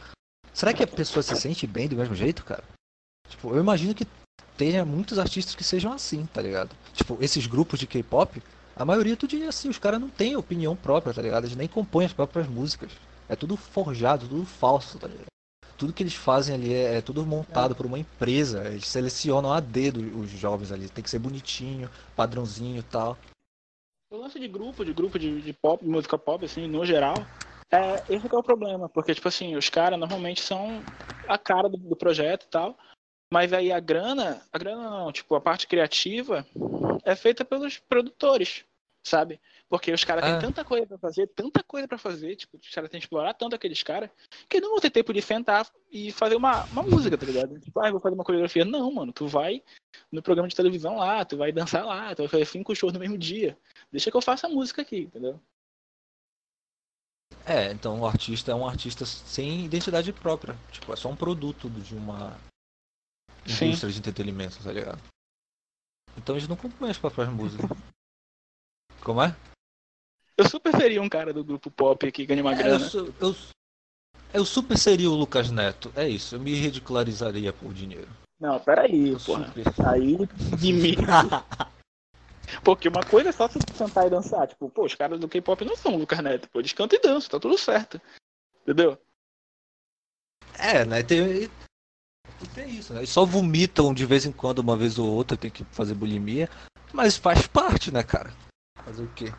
será 0.53 0.73
que 0.73 0.83
a 0.83 0.87
pessoa 0.87 1.23
se 1.23 1.35
sente 1.37 1.67
bem 1.67 1.89
do 1.89 1.97
mesmo 1.97 2.15
jeito, 2.15 2.45
cara? 2.45 2.65
Tipo, 3.29 3.55
eu 3.55 3.61
imagino 3.61 3.95
que 3.95 4.07
tenha 4.57 4.85
muitos 4.85 5.19
artistas 5.19 5.55
que 5.55 5.65
sejam 5.65 5.93
assim, 5.93 6.27
tá 6.27 6.41
ligado? 6.41 6.71
Tipo, 6.93 7.19
esses 7.21 7.47
grupos 7.47 7.81
de 7.81 7.87
K-pop, 7.87 8.43
a 8.77 8.85
maioria 8.85 9.17
tu 9.17 9.27
diria 9.27 9.49
assim, 9.49 9.69
os 9.69 9.79
caras 9.79 10.01
não 10.01 10.09
têm 10.09 10.37
opinião 10.37 10.77
própria, 10.77 11.15
tá 11.15 11.23
ligado? 11.23 11.45
Eles 11.45 11.57
nem 11.57 11.69
compõem 11.69 12.07
as 12.07 12.13
próprias 12.13 12.49
músicas. 12.49 12.93
É 13.29 13.35
tudo 13.35 13.57
forjado, 13.57 14.29
tudo 14.29 14.45
falso, 14.45 14.99
tá 14.99 15.09
ligado? 15.09 15.27
Tudo 15.77 15.93
que 15.93 16.03
eles 16.03 16.15
fazem 16.15 16.55
ali 16.55 16.73
é, 16.73 16.97
é 16.97 17.01
tudo 17.01 17.27
montado 17.27 17.73
é. 17.73 17.75
por 17.75 17.87
uma 17.87 17.99
empresa. 17.99 18.65
Eles 18.67 18.87
selecionam 18.87 19.53
a 19.53 19.59
dedo 19.61 20.01
os 20.21 20.31
jovens 20.31 20.71
ali. 20.71 20.89
Tem 20.89 21.03
que 21.03 21.11
ser 21.11 21.19
bonitinho, 21.19 21.91
padrãozinho 22.15 22.79
e 22.79 22.83
tal. 22.83 23.19
O 24.11 24.17
lance 24.17 24.39
de 24.39 24.47
grupo, 24.49 24.85
de 24.85 24.93
grupo 24.93 25.19
de, 25.19 25.41
de 25.41 25.53
pop, 25.53 25.83
de 25.83 25.91
música 25.91 26.17
pop, 26.17 26.45
assim, 26.45 26.69
no 26.69 26.85
geral, 26.85 27.27
é, 27.71 28.03
esse 28.09 28.27
é 28.27 28.39
o 28.39 28.43
problema. 28.43 28.89
Porque, 28.89 29.15
tipo 29.15 29.29
assim, 29.29 29.57
os 29.57 29.69
caras 29.69 29.99
normalmente 29.99 30.41
são 30.41 30.83
a 31.29 31.39
cara 31.39 31.69
do, 31.69 31.77
do 31.77 31.97
projeto 31.97 32.45
e 32.45 32.49
tal. 32.49 32.77
Mas 33.33 33.53
aí 33.53 33.73
a 33.73 33.81
grana, 33.81 34.41
a 34.53 34.59
grana 34.59 34.89
não, 34.89 35.11
tipo, 35.11 35.35
a 35.35 35.41
parte 35.41 35.67
criativa 35.67 36.47
é 37.05 37.17
feita 37.17 37.45
pelos 37.45 37.79
produtores, 37.79 38.65
sabe? 39.03 39.41
Porque 39.75 39.91
os 39.91 40.05
caras 40.05 40.23
ah. 40.23 40.31
têm 40.31 40.41
tanta 40.41 40.65
coisa 40.65 40.87
para 40.87 40.99
fazer, 40.99 41.27
tanta 41.27 41.61
coisa 41.65 41.89
para 41.89 41.99
fazer, 41.99 42.37
tipo, 42.37 42.57
os 42.57 42.71
caras 42.71 42.89
têm 42.89 43.01
que 43.01 43.07
explorar 43.07 43.35
tanto 43.35 43.57
aqueles 43.57 43.83
caras, 43.83 44.09
que 44.49 44.61
não 44.61 44.71
vão 44.71 44.79
ter 44.79 44.89
tempo 44.89 45.13
de 45.13 45.21
sentar 45.21 45.69
e 45.91 46.13
fazer 46.13 46.37
uma, 46.37 46.63
uma 46.67 46.85
música, 46.85 47.19
tá 47.19 47.27
ligado? 47.27 47.59
Tipo, 47.59 47.81
ah, 47.81 47.91
vou 47.91 47.99
fazer 47.99 48.15
uma 48.15 48.23
coreografia. 48.23 48.65
Não, 48.65 48.93
mano, 48.93 49.13
tu 49.13 49.27
vai 49.27 49.65
no 50.13 50.23
programa 50.23 50.47
de 50.47 50.55
televisão 50.55 50.97
lá, 50.97 51.25
tu 51.25 51.37
vai 51.37 51.51
dançar 51.51 51.85
lá, 51.85 52.15
tu 52.15 52.23
vai 52.23 52.29
fazer 52.29 52.45
cinco 52.45 52.73
shows 52.73 52.93
no 52.93 53.01
mesmo 53.01 53.19
dia. 53.19 53.59
Deixa 53.91 54.13
que 54.13 54.17
eu 54.17 54.23
faça 54.23 54.47
a 54.47 54.51
música 54.51 54.81
aqui, 54.83 55.01
entendeu? 55.01 55.41
É, 57.45 57.73
então 57.73 57.99
o 57.99 58.07
artista 58.07 58.53
é 58.53 58.55
um 58.55 58.69
artista 58.69 59.05
sem 59.05 59.65
identidade 59.65 60.13
própria. 60.13 60.57
Tipo, 60.71 60.93
é 60.93 60.97
só 60.97 61.09
um 61.09 61.17
produto 61.17 61.69
de 61.69 61.97
uma 61.97 62.39
indústria 63.45 63.91
de 63.91 63.99
entretenimento, 63.99 64.63
tá 64.63 64.71
ligado? 64.71 65.03
Então 66.17 66.39
gente 66.39 66.49
não 66.49 66.57
compõe 66.57 66.91
as 66.91 66.99
próprias 66.99 67.29
músicas. 67.29 67.69
Como 69.03 69.21
é? 69.21 69.35
Eu 70.37 70.49
super 70.49 70.75
seria 70.77 71.01
um 71.01 71.09
cara 71.09 71.33
do 71.33 71.45
grupo 71.45 71.71
pop 71.71 72.11
que 72.11 72.27
ganha 72.27 72.43
uma 72.43 72.55
é, 72.55 72.57
grana. 72.57 72.91
Eu, 72.93 73.15
eu, 73.21 73.37
eu, 74.33 74.45
super 74.45 74.77
seria 74.77 75.11
o 75.11 75.15
Lucas 75.15 75.51
Neto. 75.51 75.93
É 75.95 76.09
isso, 76.09 76.35
eu 76.35 76.41
me 76.41 76.55
ridicularizaria 76.55 77.53
por 77.53 77.73
dinheiro. 77.73 78.09
Não, 78.41 78.59
peraí, 78.59 79.11
eu 79.11 79.21
porra. 79.21 79.47
Super... 79.47 79.89
Aí 79.89 80.17
de 80.59 80.73
mim. 80.73 80.97
Porque 82.63 82.89
uma 82.89 83.03
coisa 83.03 83.31
é 83.31 83.33
só 83.33 83.49
tu 83.49 83.59
cantar 83.77 84.07
e 84.07 84.11
dançar. 84.11 84.47
Tipo, 84.47 84.69
pô, 84.69 84.85
os 84.85 84.95
caras 84.95 85.19
do 85.19 85.29
K-pop 85.29 85.65
não 85.65 85.77
são 85.77 85.95
o 85.95 85.99
Lucas 85.99 86.19
Neto, 86.21 86.49
pô, 86.51 86.61
eles 86.61 86.73
cantam 86.73 86.99
e 86.99 87.03
dançam, 87.03 87.31
tá 87.31 87.41
tudo 87.41 87.57
certo. 87.57 88.01
Entendeu? 88.63 88.99
É, 90.59 90.85
né? 90.85 91.03
Tem, 91.03 91.49
tem 92.55 92.71
isso, 92.71 92.93
né? 92.93 93.01
Eles 93.01 93.11
só 93.11 93.25
vomitam 93.25 93.95
de 93.95 94.05
vez 94.05 94.27
em 94.27 94.33
quando, 94.33 94.59
uma 94.59 94.77
vez 94.77 94.99
ou 94.99 95.11
outra, 95.11 95.37
tem 95.37 95.51
que 95.51 95.65
fazer 95.65 95.95
bulimia. 95.95 96.49
Mas 96.93 97.17
faz 97.17 97.47
parte, 97.47 97.93
né, 97.93 98.03
cara? 98.03 98.33
Fazer 98.85 99.03
o 99.03 99.13
quê? 99.15 99.33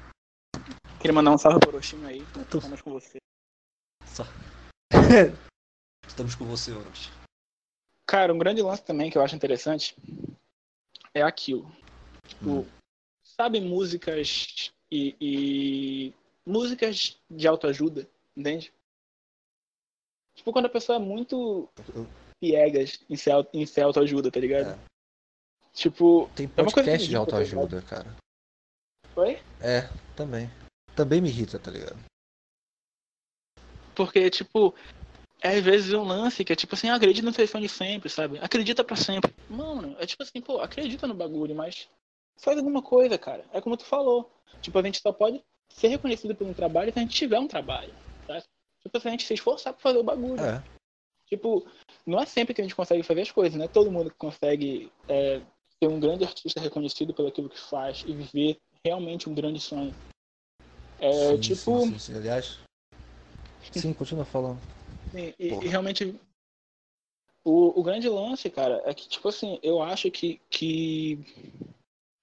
Queria 1.06 1.14
mandar 1.14 1.34
um 1.34 1.38
salve 1.38 1.60
pro 1.60 1.70
Orochim 1.70 2.04
aí. 2.04 2.26
Tô... 2.50 2.58
Estamos 2.58 2.82
com 2.82 2.90
você. 2.90 3.18
Só... 4.08 4.24
Estamos 6.08 6.34
com 6.34 6.46
você, 6.46 6.72
Orochi. 6.72 7.12
Cara, 8.08 8.34
um 8.34 8.40
grande 8.40 8.64
lance 8.64 8.84
também 8.84 9.12
que 9.12 9.18
eu 9.20 9.22
acho 9.22 9.36
interessante 9.36 9.96
é 11.14 11.22
aquilo. 11.22 11.72
Tipo, 12.28 12.50
hum. 12.50 12.66
sabe 13.24 13.62
músicas 13.62 14.74
e, 14.92 15.16
e, 15.22 16.14
músicas 16.44 17.22
de 17.30 17.48
autoajuda, 17.48 18.10
entende? 18.36 18.74
Tipo, 20.34 20.52
quando 20.52 20.66
a 20.66 20.70
pessoa 20.70 20.96
é 20.96 21.00
muito 21.00 21.70
piegas 22.42 23.00
em 23.08 23.16
ser, 23.16 23.48
em 23.54 23.64
ser 23.68 23.82
autoajuda, 23.82 24.32
tá 24.32 24.40
ligado? 24.40 24.72
É. 24.72 24.80
Tipo. 25.72 26.32
Tem 26.36 26.48
podcast 26.48 27.06
é 27.06 27.10
de 27.10 27.16
autoajuda, 27.16 27.84
cara. 27.84 28.16
Oi? 29.16 29.40
É, 29.62 29.88
também. 30.16 30.50
Também 30.96 31.22
me 31.22 31.30
irrita, 31.30 31.60
tá 31.60 31.70
ligado? 31.70 31.98
Porque, 33.96 34.30
tipo, 34.30 34.76
é 35.42 35.58
às 35.58 35.64
vezes 35.64 35.94
um 35.94 36.04
lance 36.04 36.44
que 36.44 36.54
é 36.54 36.56
tipo 36.56 36.76
assim, 36.76 36.90
acredita 36.90 37.26
no 37.26 37.34
telefone 37.34 37.70
sempre, 37.70 38.10
sabe? 38.10 38.40
Acredita 38.40 38.84
para 38.84 38.96
sempre. 38.96 39.34
Mano, 39.50 39.96
é 40.00 40.06
tipo 40.06 40.24
assim, 40.24 40.42
pô, 40.42 40.60
acredita 40.60 41.08
no 41.08 41.14
bagulho, 41.14 41.56
mas 41.56 41.88
faz 42.38 42.58
alguma 42.58 42.82
coisa, 42.82 43.18
cara. 43.18 43.46
É 43.54 43.62
como 43.62 43.78
tu 43.78 43.86
falou. 43.86 44.32
Tipo, 44.62 44.80
a 44.80 44.84
gente 44.84 45.00
só 45.00 45.12
pode 45.12 45.44
ser 45.70 45.88
reconhecido 45.90 46.36
por 46.36 46.48
um 46.48 46.54
trabalho 46.54 46.92
se 46.92 47.00
a 47.00 47.02
gente 47.02 47.16
tiver 47.16 47.40
um 47.40 47.48
trabalho, 47.48 47.94
tá? 48.28 48.42
Tipo, 48.82 49.00
se 49.00 49.08
a 49.08 49.12
gente 49.12 49.26
se 49.26 49.34
esforçar 49.34 49.74
pra 49.74 49.82
fazer 49.82 49.98
o 49.98 50.04
bagulho. 50.04 50.44
É. 50.44 50.64
Tipo, 51.28 51.66
não 52.06 52.20
é 52.20 52.26
sempre 52.26 52.54
que 52.54 52.62
a 52.62 52.64
gente 52.64 52.76
consegue 52.76 53.04
fazer 53.04 53.22
as 53.22 53.32
coisas, 53.32 53.58
né? 53.58 53.68
Todo 53.68 53.92
mundo 53.92 54.14
consegue 54.18 54.92
é, 55.08 55.42
ser 55.80 55.88
um 55.90 56.00
grande 56.00 56.24
artista 56.24 56.60
reconhecido 56.60 57.14
pelo 57.14 57.28
aquilo 57.28 57.50
que 57.50 57.60
faz 57.60 58.04
e 58.06 58.14
viver 58.14 58.58
realmente 58.86 59.28
um 59.28 59.34
grande 59.34 59.60
sonho. 59.60 59.94
É 61.00 61.12
sim, 61.12 61.40
tipo. 61.40 61.80
Sim, 61.80 61.92
sim, 61.92 62.00
sim. 62.00 62.16
Aliás. 62.16 62.60
Sim, 63.72 63.94
continua 63.94 64.26
falando. 64.26 64.60
Sim, 65.12 65.34
e, 65.40 65.48
e, 65.48 65.68
realmente. 65.68 66.16
O, 67.44 67.80
o 67.80 67.84
grande 67.84 68.10
lance, 68.10 68.50
cara, 68.50 68.82
é 68.86 68.94
que, 68.94 69.08
tipo 69.08 69.28
assim, 69.30 69.60
eu 69.62 69.80
acho 69.80 70.10
que, 70.10 70.42
que 70.50 71.20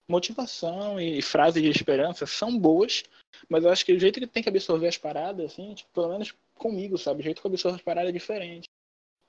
motivação 0.08 0.98
e 1.00 1.22
frases 1.22 1.62
de 1.62 1.68
esperança 1.68 2.26
são 2.26 2.58
boas, 2.58 3.04
mas 3.48 3.62
eu 3.62 3.70
acho 3.70 3.84
que 3.86 3.92
o 3.92 4.00
jeito 4.00 4.18
que 4.18 4.26
tem 4.26 4.42
que 4.42 4.48
absorver 4.48 4.88
as 4.88 4.98
paradas, 4.98 5.52
assim, 5.52 5.74
tipo, 5.74 5.90
pelo 5.94 6.08
menos 6.08 6.34
comigo, 6.56 6.98
sabe? 6.98 7.20
O 7.20 7.22
jeito 7.22 7.40
que 7.40 7.46
eu 7.46 7.50
absorvo 7.50 7.76
as 7.76 7.82
paradas 7.82 8.08
é 8.08 8.12
diferente. 8.12 8.68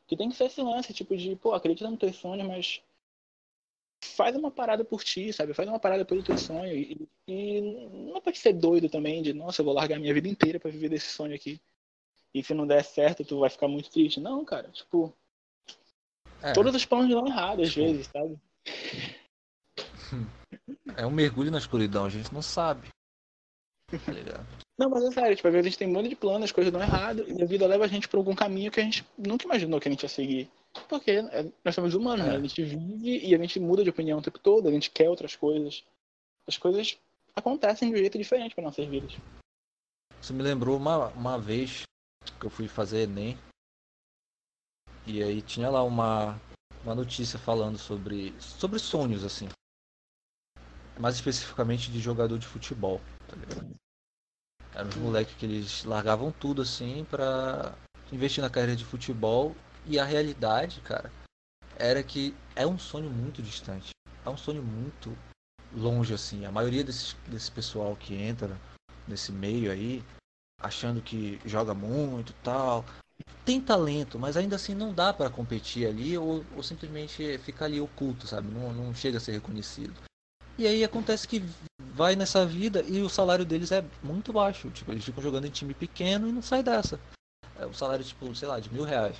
Que 0.08 0.17
tem 0.17 0.29
que 0.29 0.36
ser 0.36 0.45
esse 0.45 0.62
lance, 0.62 0.93
tipo, 0.93 1.15
de, 1.15 1.36
pô, 1.36 1.53
acredita 1.53 1.89
no 1.89 1.97
teu 1.97 2.12
sonho, 2.12 2.47
mas 2.47 2.82
faz 4.04 4.36
uma 4.36 4.52
parada 4.52 4.84
por 4.84 5.04
ti, 5.04 5.32
sabe? 5.32 5.54
Faz 5.54 5.68
uma 5.68 5.80
parada 5.80 6.06
pelo 6.06 6.24
teu 6.24 6.38
sonho. 6.38 6.76
E, 6.76 7.08
e 7.28 7.62
não 8.12 8.22
pode 8.22 8.38
ser 8.38 8.54
doido 8.54 8.89
também 8.89 9.22
de, 9.22 9.34
nossa, 9.34 9.62
eu 9.62 9.66
vou 9.66 9.74
largar 9.74 10.00
minha 10.00 10.13
vida 10.13 10.28
inteira 10.28 10.60
para 10.60 10.72
viver 10.72 10.89
desse 10.89 11.08
sonho 11.08 11.34
aqui. 11.34 11.60
E 12.34 12.44
se 12.44 12.54
não 12.54 12.66
der 12.66 12.84
certo, 12.84 13.24
tu 13.24 13.39
vai 13.39 13.50
ficar 13.50 13.68
muito 13.68 13.89
triste. 13.89 14.20
Não, 14.20 14.44
cara, 14.44 14.70
tipo. 14.70 15.13
É. 16.42 16.52
Todos 16.54 16.76
os 16.76 16.86
planos 16.86 17.10
dão 17.10 17.28
errado 17.28 17.62
às 17.62 17.70
tipo... 17.70 17.86
vezes, 17.86 18.08
sabe? 18.08 18.38
É 20.96 21.08
um 21.08 21.12
mergulho 21.12 21.50
na 21.50 21.58
escuridão, 21.58 22.06
a 22.06 22.10
gente 22.10 22.32
não 22.32 22.42
sabe. 22.42 22.88
Tá 24.06 24.12
ligado? 24.12 24.46
Não, 24.78 24.89
mas 24.89 25.04
é 25.04 25.12
sério, 25.12 25.36
tipo, 25.36 25.48
às 25.48 25.54
vezes 25.54 25.68
a 25.68 25.70
gente 25.70 25.78
tem 25.80 25.88
um 25.88 25.92
monte 25.92 26.10
de 26.10 26.16
planos, 26.16 26.46
as 26.46 26.52
coisas 26.52 26.72
dão 26.72 26.82
errado, 26.82 27.26
e 27.28 27.42
a 27.42 27.46
vida 27.46 27.66
leva 27.68 27.86
a 27.86 27.88
gente 27.88 28.08
por 28.08 28.18
algum 28.18 28.36
caminho 28.36 28.72
que 28.72 28.80
a 28.80 28.84
gente 28.84 29.06
nunca 29.18 29.46
imaginou 29.46 29.80
que 29.80 29.88
a 29.88 29.92
gente 29.92 30.04
ia 30.04 30.10
seguir. 30.10 30.52
Porque 30.89 31.12
é, 31.12 31.51
nós 31.63 31.75
somos 31.75 31.93
humanos, 31.93 32.25
né? 32.25 32.36
é. 32.36 32.38
né? 32.38 32.38
A 32.38 32.47
gente 32.47 32.63
vive 32.63 33.25
e 33.25 33.36
a 33.36 33.38
gente 33.38 33.59
muda 33.59 33.83
de 33.83 33.89
opinião 33.89 34.19
o 34.19 34.21
tempo 34.21 34.39
todo, 34.39 34.67
a 34.67 34.71
gente 34.71 34.89
quer 34.89 35.09
outras 35.09 35.36
coisas. 35.36 35.83
As 36.47 36.57
coisas 36.57 36.97
acontecem 37.36 37.89
de 37.89 37.95
um 37.95 37.97
jeito 37.99 38.17
diferente 38.17 38.55
para 38.55 38.63
nossas 38.63 38.86
vidas. 38.88 39.13
Você 40.21 40.33
me 40.33 40.41
lembrou 40.41 40.77
uma, 40.77 41.07
uma 41.09 41.38
vez 41.38 41.83
que 42.39 42.45
eu 42.45 42.49
fui 42.49 42.67
fazer 42.67 43.03
Enem. 43.03 43.38
E 45.05 45.21
aí 45.21 45.41
tinha 45.41 45.69
lá 45.69 45.83
uma, 45.83 46.39
uma 46.83 46.95
notícia 46.95 47.38
falando 47.38 47.77
sobre, 47.77 48.33
sobre 48.39 48.79
sonhos, 48.79 49.23
assim. 49.23 49.49
Mais 50.99 51.15
especificamente 51.15 51.91
de 51.91 51.99
jogador 51.99 52.38
de 52.38 52.47
futebol, 52.47 53.01
tá 53.27 53.36
ligado? 53.36 53.75
Eram 54.73 54.89
os 54.89 54.95
moleques 54.95 55.36
que 55.36 55.45
eles 55.45 55.83
largavam 55.83 56.31
tudo 56.31 56.62
assim 56.62 57.05
pra 57.05 57.75
investir 58.12 58.41
na 58.41 58.49
carreira 58.49 58.75
de 58.75 58.86
futebol 58.86 59.55
e 59.86 60.00
a 60.00 60.06
realidade, 60.06 60.82
cara, 60.82 61.12
era 61.78 62.02
que 62.04 62.36
é 62.56 62.65
um 62.65 62.78
sonho 62.78 63.10
muito 63.10 63.41
distante. 63.41 63.91
É 64.26 64.30
um 64.30 64.38
sonho 64.38 64.63
muito 64.63 65.15
longe, 65.74 66.13
assim. 66.13 66.46
A 66.46 66.52
maioria 66.52 66.84
desse, 66.84 67.15
desse 67.28 67.52
pessoal 67.52 67.96
que 67.96 68.15
entra 68.15 68.58
nesse 69.08 69.32
meio 69.32 69.72
aí 69.72 70.04
achando 70.60 71.02
que 71.02 71.39
joga 71.46 71.74
muito 71.74 72.34
tal. 72.43 72.86
Tem 73.46 73.60
talento, 73.60 74.17
mas 74.17 74.38
ainda 74.38 74.56
assim 74.56 74.74
não 74.74 74.93
dá 74.93 75.13
para 75.13 75.30
competir 75.30 75.88
ali 75.88 76.17
ou, 76.17 76.46
ou 76.56 76.63
simplesmente 76.63 77.38
ficar 77.39 77.65
ali 77.65 77.80
oculto, 77.80 78.26
sabe? 78.26 78.50
Não, 78.50 78.74
não 78.74 78.96
chega 78.96 79.17
a 79.17 79.22
ser 79.22 79.34
reconhecido. 79.34 79.93
E 80.58 80.67
aí 80.67 80.84
acontece 80.84 81.28
que 81.28 81.41
vai 81.80 82.15
nessa 82.15 82.46
vida 82.46 82.82
e 82.84 83.02
o 83.02 83.10
salário 83.10 83.43
deles 83.43 83.72
é 83.72 83.84
muito 84.02 84.32
baixo. 84.32 84.69
Tipo, 84.72 84.91
eles 84.91 85.04
ficam 85.04 85.22
jogando 85.22 85.46
em 85.46 85.52
time 85.52 85.74
pequeno 85.74 86.28
e 86.28 86.32
não 86.32 86.41
sai 86.41 86.63
dessa. 86.63 87.00
É 87.60 87.65
o 87.65 87.74
salário, 87.74 88.06
tipo, 88.06 88.34
sei 88.36 88.48
lá, 88.48 88.60
de 88.60 88.72
mil 88.72 88.84
reais. 88.84 89.17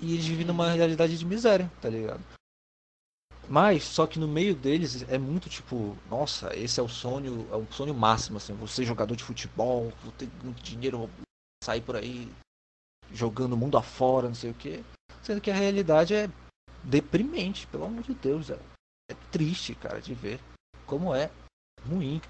E 0.00 0.12
eles 0.14 0.26
vivem 0.26 0.46
numa 0.46 0.70
realidade 0.72 1.16
de 1.16 1.24
miséria, 1.24 1.70
tá 1.80 1.88
ligado? 1.88 2.22
Mas, 3.48 3.84
só 3.84 4.06
que 4.06 4.18
no 4.18 4.26
meio 4.26 4.54
deles 4.54 5.02
é 5.08 5.16
muito 5.18 5.48
tipo, 5.48 5.96
nossa, 6.10 6.54
esse 6.56 6.80
é 6.80 6.82
o 6.82 6.88
sonho, 6.88 7.46
é 7.52 7.56
o 7.56 7.66
sonho 7.72 7.94
máximo, 7.94 8.38
assim, 8.38 8.52
você 8.54 8.84
jogador 8.84 9.14
de 9.14 9.22
futebol, 9.22 9.92
vou 10.02 10.12
ter 10.12 10.28
muito 10.42 10.62
dinheiro, 10.62 10.98
vou 10.98 11.10
sair 11.62 11.80
por 11.80 11.96
aí 11.96 12.28
jogando 13.12 13.52
o 13.52 13.56
mundo 13.56 13.78
afora, 13.78 14.28
não 14.28 14.34
sei 14.34 14.50
o 14.50 14.54
que. 14.54 14.84
Sendo 15.22 15.40
que 15.40 15.50
a 15.50 15.54
realidade 15.54 16.14
é 16.14 16.28
deprimente, 16.82 17.66
pelo 17.68 17.84
amor 17.84 18.02
de 18.02 18.14
Deus, 18.14 18.50
é, 18.50 18.58
é 19.10 19.14
triste, 19.30 19.74
cara, 19.76 20.00
de 20.00 20.12
ver 20.12 20.40
como 20.84 21.14
é 21.14 21.30
ruim. 21.88 22.20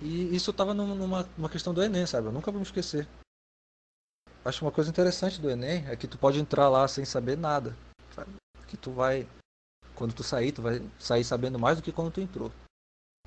E 0.00 0.34
isso 0.34 0.52
tava 0.52 0.74
numa, 0.74 1.22
numa 1.36 1.48
questão 1.48 1.72
do 1.74 1.82
Enem, 1.82 2.06
sabe? 2.06 2.28
Eu 2.28 2.32
nunca 2.32 2.50
vou 2.50 2.60
me 2.60 2.66
esquecer. 2.66 3.08
Acho 4.48 4.64
uma 4.64 4.72
coisa 4.72 4.88
interessante 4.88 5.38
do 5.38 5.50
Enem 5.50 5.86
é 5.88 5.94
que 5.94 6.08
tu 6.08 6.16
pode 6.16 6.40
entrar 6.40 6.70
lá 6.70 6.88
sem 6.88 7.04
saber 7.04 7.36
nada. 7.36 7.76
Que 8.66 8.78
tu 8.78 8.90
vai 8.90 9.28
quando 9.94 10.14
tu 10.14 10.22
sair, 10.22 10.52
tu 10.52 10.62
vai 10.62 10.80
sair 10.98 11.22
sabendo 11.22 11.58
mais 11.58 11.76
do 11.76 11.82
que 11.82 11.92
quando 11.92 12.10
tu 12.10 12.22
entrou. 12.22 12.50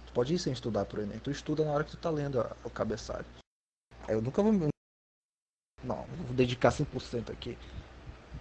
Tu 0.04 0.14
pode 0.14 0.34
ir 0.34 0.40
sem 0.40 0.52
estudar 0.52 0.84
pro 0.86 1.00
Enem. 1.00 1.20
Tu 1.20 1.30
estuda 1.30 1.64
na 1.64 1.74
hora 1.74 1.84
que 1.84 1.92
tu 1.92 1.98
tá 1.98 2.10
lendo 2.10 2.40
o 2.64 2.70
cabeçalho. 2.72 3.26
Eu 4.08 4.20
nunca 4.20 4.42
vou. 4.42 4.52
Não, 4.52 4.70
não 5.84 6.26
vou 6.26 6.36
dedicar 6.36 6.72
100% 6.72 7.32
aqui. 7.32 7.56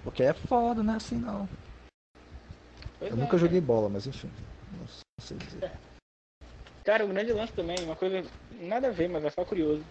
Porque 0.03 0.23
é 0.23 0.33
foda, 0.33 0.83
não 0.83 0.95
é 0.95 0.97
assim 0.97 1.17
não. 1.17 1.47
Pois 2.99 3.11
eu 3.11 3.19
é, 3.19 3.21
nunca 3.21 3.37
joguei 3.37 3.61
bola, 3.61 3.91
mas 3.91 4.07
enfim. 4.07 4.31
Não 4.73 4.87
sei 5.21 5.37
dizer. 5.37 5.65
É. 5.65 5.79
Cara, 6.83 7.05
o 7.05 7.09
grande 7.09 7.31
lance 7.35 7.53
também, 7.53 7.77
uma 7.85 7.95
coisa 7.95 8.27
nada 8.53 8.89
a 8.89 8.91
ver, 8.91 9.11
mas 9.11 9.23
é 9.23 9.29
só 9.29 9.45
curioso. 9.45 9.85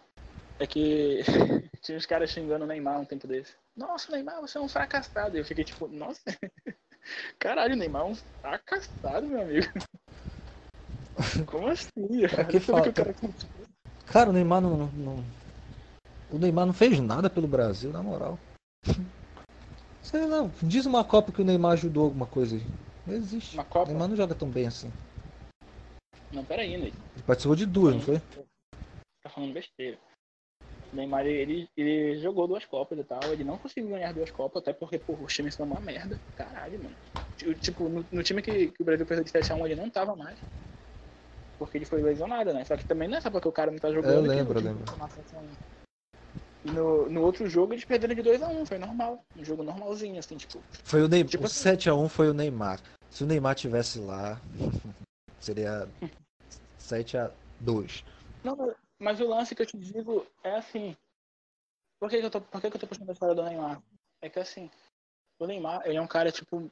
É 0.60 0.68
que 0.68 1.22
tinha 1.82 1.98
os 1.98 2.06
caras 2.06 2.30
xingando 2.30 2.66
o 2.66 2.68
Neymar 2.68 3.00
um 3.00 3.06
tempo 3.06 3.28
desse. 3.28 3.54
Nossa, 3.76 4.12
Neymar, 4.12 4.42
você 4.42 4.58
é 4.58 4.62
um 4.62 4.68
fracassado. 4.68 5.38
E 5.38 5.40
eu 5.40 5.46
fiquei 5.46 5.64
tipo, 5.64 5.88
nossa, 5.88 6.22
Caralho, 7.38 7.74
o 7.74 7.78
Neymar 7.78 8.02
é 8.04 8.06
um 8.06 8.16
fracassado, 8.16 9.28
meu 9.28 9.42
amigo. 9.42 9.68
Como 11.48 11.68
assim? 11.68 12.26
É 12.26 12.44
que 12.46 12.60
falta... 12.60 12.92
Que 12.92 13.02
o 13.02 13.06
cara... 13.06 13.16
cara, 14.06 14.30
o 14.30 14.34
Neymar 14.34 14.62
não, 14.62 14.88
não, 14.88 15.24
O 16.32 16.38
Neymar 16.38 16.66
não 16.66 16.74
fez 16.74 17.00
nada 17.00 17.30
pelo 17.30 17.48
Brasil, 17.48 17.92
na 17.92 18.02
moral. 18.02 18.40
Sei 20.02 20.26
lá, 20.26 20.50
diz 20.64 20.86
uma 20.86 21.04
Copa 21.04 21.32
que 21.32 21.42
o 21.42 21.46
Neymar 21.46 21.74
ajudou 21.74 22.06
alguma 22.06 22.26
coisa 22.26 22.56
aí. 22.56 22.66
Não 23.06 23.16
existe. 23.16 23.56
Uma 23.56 23.66
Copa? 23.66 23.86
O 23.86 23.90
Neymar 23.90 24.08
não 24.08 24.16
joga 24.16 24.34
tão 24.34 24.50
bem 24.50 24.68
assim. 24.68 24.92
Não, 26.32 26.46
peraí, 26.46 26.78
Ney. 26.78 26.94
Ele 27.16 27.24
participou 27.26 27.56
de 27.56 27.66
duas, 27.66 27.96
não 27.96 28.02
foi? 28.02 28.22
Tá 29.24 29.30
falando 29.30 29.54
besteira. 29.54 29.98
Neymar, 30.92 31.26
ele, 31.26 31.70
ele 31.78 32.20
jogou 32.20 32.48
duas 32.48 32.66
Copas 32.66 32.98
e 32.98 33.04
tal. 33.04 33.20
Ele 33.32 33.44
não 33.44 33.58
conseguiu 33.58 33.90
ganhar 33.92 34.14
duas 34.14 34.32
Copas, 34.32 34.62
até 34.62 34.74
porque, 34.74 34.98
pô, 34.98 35.14
os 35.14 35.34
times 35.34 35.56
são 35.56 35.66
uma 35.66 35.80
merda. 35.80 36.20
Caralho, 36.36 36.80
mano. 36.82 36.96
Tipo, 37.60 37.88
no, 37.88 38.06
no 38.12 38.24
time 38.24 38.42
que, 38.42 38.68
que, 38.70 38.82
o 38.82 38.86
Brasil 38.86 39.06
perdeu 39.06 39.24
de 39.24 39.32
7x1, 39.32 39.66
ele 39.66 39.76
não 39.76 39.90
tava 39.90 40.16
mais. 40.16 40.38
Porque 41.58 41.78
ele 41.78 41.86
foi 41.86 42.02
lesionado, 42.02 42.54
né? 42.54 42.64
Só 42.66 42.76
que 42.76 42.86
também 42.86 43.08
não 43.08 43.18
é 43.18 43.22
só 43.22 43.30
porque 43.30 43.48
o 43.48 43.52
cara 43.52 43.72
não 43.72 43.78
tá 43.78 43.92
jogando. 43.92 44.26
Eu 44.26 44.32
lembro, 44.32 44.60
eu 44.60 44.64
lembro. 44.64 44.84
E 46.66 46.72
no, 46.72 47.10
no 47.10 47.22
outro 47.22 47.48
jogo 47.48 47.74
eles 47.74 47.86
perderam 47.86 48.16
de 48.16 48.24
2x1, 48.24 48.66
foi 48.66 48.78
normal. 48.78 49.24
Um 49.38 49.46
jogo 49.46 49.64
normalzinho, 49.64 50.20
assim, 50.20 50.38
tipo. 50.38 50.62
Foi 50.84 51.02
o 51.02 51.08
Neymar. 51.08 51.30
Tipo, 51.30 51.46
o 51.46 51.48
7x1 51.48 52.00
assim. 52.00 52.10
foi 52.10 52.30
o 52.30 52.34
Neymar. 52.34 52.80
Se 53.10 53.24
o 53.24 53.28
Neymar 53.28 53.56
tivesse 53.56 54.00
lá, 54.00 54.40
seria 55.40 55.88
7x2. 56.80 58.04
Não, 58.44 58.74
mas 59.00 59.20
o 59.20 59.28
lance 59.28 59.56
que 59.56 59.62
eu 59.62 59.66
te 59.66 59.78
digo 59.78 60.26
é 60.44 60.56
assim. 60.56 60.96
Por 62.00 62.10
que, 62.10 62.20
que 62.20 62.26
eu, 62.26 62.32
tô, 62.32 62.42
por 62.42 62.62
que, 62.62 62.70
que 62.70 62.76
eu 62.76 62.82
tô 62.82 62.88
puxando 62.88 63.10
a 63.10 63.14
história 63.14 63.36
do 63.36 63.44
Neymar? 63.44 63.82
É 64.22 64.30
que 64.30 64.40
assim, 64.40 64.70
o 65.40 65.48
Neymar, 65.48 65.82
ele 65.86 65.98
é 65.98 66.02
um 66.02 66.08
cara, 66.08 66.32
tipo, 66.32 66.72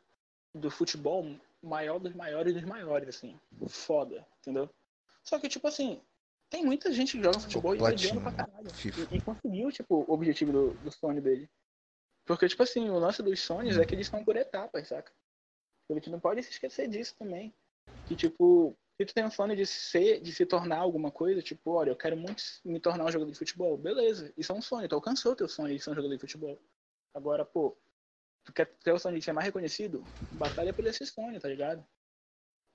do 0.53 0.69
futebol 0.69 1.25
maior 1.61 1.99
dos 1.99 2.13
maiores 2.13 2.53
dos 2.53 2.63
maiores, 2.63 3.09
assim. 3.09 3.39
Foda, 3.67 4.25
entendeu? 4.39 4.69
Só 5.23 5.39
que, 5.39 5.49
tipo 5.49 5.67
assim, 5.67 6.01
tem 6.49 6.65
muita 6.65 6.91
gente 6.91 7.17
que 7.17 7.23
joga 7.23 7.39
futebol 7.39 7.75
e 7.75 7.79
perdendo 7.79 8.21
pra 8.21 8.31
caralho. 8.31 8.67
E, 9.11 9.17
e, 9.17 9.21
conseguiu, 9.21 9.71
tipo, 9.71 10.05
o 10.07 10.13
objetivo 10.13 10.51
do, 10.51 10.73
do 10.75 10.91
sonho 10.91 11.21
dele. 11.21 11.49
Porque, 12.25 12.47
tipo 12.47 12.63
assim, 12.63 12.89
o 12.89 12.99
lance 12.99 13.23
dos 13.23 13.39
sonhos 13.39 13.77
é 13.77 13.85
que 13.85 13.95
eles 13.95 14.07
são 14.07 14.23
por 14.23 14.35
etapas, 14.35 14.87
saca? 14.87 15.11
A 15.89 15.93
gente 15.93 16.09
não 16.09 16.19
pode 16.19 16.43
se 16.43 16.51
esquecer 16.51 16.87
disso 16.87 17.15
também. 17.17 17.53
Que, 18.05 18.15
tipo, 18.15 18.77
se 18.97 19.05
tu 19.05 19.13
tem 19.13 19.25
um 19.25 19.31
sonho 19.31 19.55
de 19.55 19.65
ser, 19.65 20.19
de 20.19 20.33
se 20.33 20.45
tornar 20.45 20.79
alguma 20.79 21.11
coisa, 21.11 21.41
tipo, 21.41 21.71
olha, 21.71 21.91
eu 21.91 21.95
quero 21.95 22.17
muito 22.17 22.41
me 22.65 22.79
tornar 22.79 23.05
um 23.05 23.11
jogador 23.11 23.31
de 23.31 23.37
futebol, 23.37 23.77
beleza, 23.77 24.33
isso 24.35 24.51
é 24.51 24.55
um 24.55 24.61
sonho, 24.61 24.89
tu 24.89 24.95
alcançou 24.95 25.35
teu 25.35 25.47
sonho 25.47 25.75
de 25.75 25.83
ser 25.83 25.91
um 25.91 25.95
jogador 25.95 26.15
de 26.15 26.21
futebol. 26.21 26.57
Agora, 27.13 27.45
pô, 27.45 27.77
tu 28.43 28.51
quer 28.51 28.65
ter 28.83 28.91
o 28.91 28.99
sonho 28.99 29.19
de 29.19 29.23
ser 29.23 29.33
mais 29.33 29.45
reconhecido, 29.45 30.03
batalha 30.31 30.73
por 30.73 30.85
esse 30.85 31.05
sonho, 31.05 31.39
tá 31.39 31.47
ligado? 31.47 31.85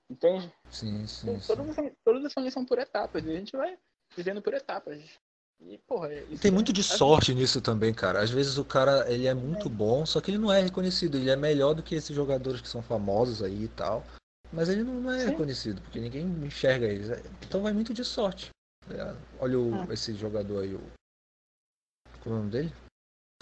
Entende? 0.09 0.53
Sim, 0.71 1.07
sim. 1.09 1.31
Então, 1.31 1.57
todos, 1.57 1.77
os, 1.77 1.93
todos 2.05 2.25
os 2.25 2.33
sonhos 2.33 2.55
são 2.55 2.65
por 2.65 2.79
etapas, 2.79 3.25
e 3.25 3.31
a 3.31 3.37
gente 3.37 3.57
vai 3.57 3.77
vivendo 4.17 4.41
por 4.41 4.55
etapas. 4.55 5.03
E, 5.61 5.79
porra, 5.79 6.09
tem 6.41 6.51
é, 6.51 6.55
muito 6.55 6.73
de 6.73 6.83
sorte 6.83 7.35
nisso 7.35 7.61
também, 7.61 7.93
cara. 7.93 8.21
Às 8.21 8.31
vezes 8.31 8.59
o 8.59 8.65
cara 8.65 9.11
ele 9.13 9.27
é 9.27 9.35
muito 9.35 9.69
é. 9.69 9.71
bom, 9.71 10.05
só 10.05 10.21
que 10.21 10.31
ele 10.31 10.39
não 10.39 10.53
é 10.53 10.61
reconhecido. 10.61 11.17
Ele 11.17 11.31
é 11.31 11.37
melhor 11.37 11.73
do 11.73 11.83
que 11.85 11.95
esses 11.95 12.15
jogadores 12.15 12.61
que 12.61 12.69
são 12.69 12.83
famosos 12.83 13.43
aí 13.43 13.65
e 13.65 13.69
tal. 13.69 14.05
Mas 14.53 14.69
ele 14.69 14.85
não 14.85 15.11
é 15.11 15.21
Sim. 15.21 15.27
reconhecido, 15.31 15.81
porque 15.83 15.99
ninguém 15.99 16.27
enxerga 16.45 16.87
eles. 16.87 17.09
Então 17.43 17.63
vai 17.63 17.73
muito 17.73 17.95
de 17.95 18.05
sorte. 18.05 18.51
Tá 18.87 19.17
Olha 19.39 19.59
o, 19.59 19.75
ah. 19.75 19.87
esse 19.93 20.13
jogador 20.15 20.63
aí, 20.63 20.75
o. 20.75 20.81
Qual 22.23 22.35
é 22.35 22.39
o 22.39 22.39
nome 22.41 22.51
dele? 22.51 22.73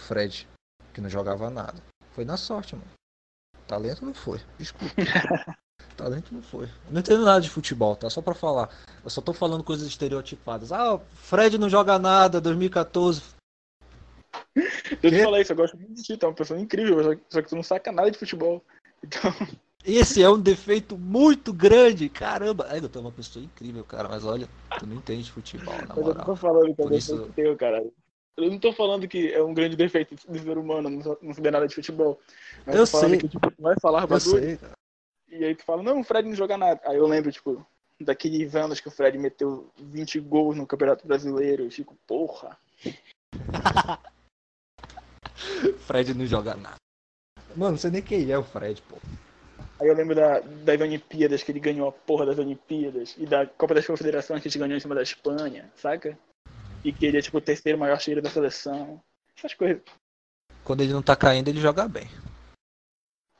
Fred, 0.01 0.47
que 0.93 1.01
não 1.01 1.09
jogava 1.09 1.49
nada. 1.49 1.81
Foi 2.11 2.23
na 2.23 2.37
sorte, 2.37 2.75
mano. 2.75 2.89
Talento 3.67 4.05
não 4.05 4.13
foi. 4.13 4.39
Desculpa. 4.57 4.93
Talento 5.97 6.33
não 6.33 6.41
foi. 6.41 6.65
Eu 6.65 6.91
não 6.91 6.99
entendo 6.99 7.23
nada 7.23 7.41
de 7.41 7.49
futebol, 7.49 7.95
tá? 7.95 8.09
Só 8.09 8.21
pra 8.21 8.33
falar. 8.33 8.69
Eu 9.03 9.09
só 9.09 9.21
tô 9.21 9.33
falando 9.33 9.63
coisas 9.63 9.87
estereotipadas. 9.87 10.71
Ah, 10.71 10.99
Fred 11.15 11.57
não 11.57 11.69
joga 11.69 11.99
nada, 11.99 12.41
2014. 12.41 13.21
Deixa 14.55 14.97
eu 15.03 15.11
te 15.11 15.23
falar 15.23 15.41
isso, 15.41 15.51
eu 15.51 15.55
gosto 15.57 15.77
muito 15.77 15.93
de 15.93 16.03
ti, 16.03 16.17
tá 16.17 16.27
uma 16.27 16.33
pessoa 16.33 16.59
incrível, 16.59 17.19
só 17.29 17.41
que 17.41 17.49
tu 17.49 17.55
não 17.55 17.63
saca 17.63 17.91
nada 17.91 18.11
de 18.11 18.17
futebol. 18.17 18.63
Então. 19.03 19.31
Esse 19.83 20.21
é 20.21 20.29
um 20.29 20.39
defeito 20.39 20.97
muito 20.97 21.51
grande. 21.51 22.07
Caramba, 22.07 22.67
é, 22.69 22.77
eu 22.77 22.89
tô 22.89 22.99
uma 22.99 23.11
pessoa 23.11 23.43
incrível, 23.43 23.83
cara, 23.83 24.07
mas 24.07 24.23
olha, 24.23 24.47
tu 24.79 24.85
não 24.85 24.95
entende 24.95 25.31
futebol, 25.31 25.73
na 25.73 25.95
moral. 25.95 26.09
Eu 26.09 26.15
não 26.15 26.25
tô 26.25 26.35
falando 26.35 26.75
que 26.75 26.81
é 26.81 26.97
isso... 26.97 27.31
teu, 27.35 27.57
cara. 27.57 27.83
Eu 28.37 28.49
não 28.49 28.59
tô 28.59 28.71
falando 28.71 29.07
que 29.07 29.31
é 29.31 29.43
um 29.43 29.53
grande 29.53 29.75
defeito 29.75 30.15
do 30.27 30.39
ser 30.39 30.57
humano 30.57 30.89
não 30.89 31.33
saber 31.33 31.51
nada 31.51 31.67
de 31.67 31.75
futebol. 31.75 32.19
Mas 32.65 32.75
eu 32.75 32.85
sei. 32.85 33.17
Que, 33.17 33.27
tipo, 33.27 33.51
vai 33.59 33.75
falar 33.79 34.07
cara. 34.07 34.21
E 35.29 35.45
aí 35.45 35.55
tu 35.55 35.63
fala, 35.63 35.81
não, 35.81 35.99
o 35.99 36.03
Fred 36.03 36.27
não 36.27 36.35
joga 36.35 36.57
nada. 36.57 36.79
Aí 36.85 36.97
eu 36.97 37.07
lembro, 37.07 37.31
tipo, 37.31 37.65
daqueles 37.99 38.55
anos 38.55 38.79
que 38.79 38.87
o 38.87 38.91
Fred 38.91 39.17
meteu 39.17 39.69
20 39.77 40.19
gols 40.19 40.55
no 40.55 40.67
Campeonato 40.67 41.07
Brasileiro. 41.07 41.63
Eu 41.63 41.71
fico, 41.71 41.97
porra. 42.07 42.57
Fred 45.85 46.13
não 46.13 46.25
joga 46.25 46.55
nada. 46.55 46.75
Mano, 47.55 47.71
não 47.71 47.77
sei 47.77 47.91
nem 47.91 48.01
quem 48.01 48.31
é 48.31 48.37
o 48.37 48.43
Fred, 48.43 48.81
pô. 48.83 48.97
Aí 49.81 49.87
eu 49.87 49.95
lembro 49.95 50.13
da, 50.13 50.39
das 50.39 50.79
Olimpíadas, 50.79 51.41
que 51.41 51.51
ele 51.51 51.59
ganhou 51.59 51.89
a 51.89 51.91
porra 51.91 52.23
das 52.23 52.37
Olimpíadas, 52.37 53.15
e 53.17 53.25
da 53.25 53.47
Copa 53.47 53.73
das 53.73 53.87
Confederações 53.87 54.39
que 54.39 54.47
a 54.47 54.51
gente 54.51 54.59
ganhou 54.59 54.77
em 54.77 54.79
cima 54.79 54.93
da 54.93 55.01
Espanha, 55.01 55.71
saca? 55.75 56.15
E 56.85 56.93
que 56.93 57.03
ele 57.03 57.17
é 57.17 57.21
tipo 57.21 57.39
o 57.39 57.41
terceiro 57.41 57.79
maior 57.79 57.99
cheiro 57.99 58.21
da 58.21 58.29
seleção. 58.29 59.03
Essas 59.35 59.55
coisas. 59.55 59.81
Quando 60.63 60.81
ele 60.81 60.93
não 60.93 61.01
tá 61.01 61.15
caindo, 61.15 61.47
ele 61.47 61.59
joga 61.59 61.87
bem. 61.87 62.07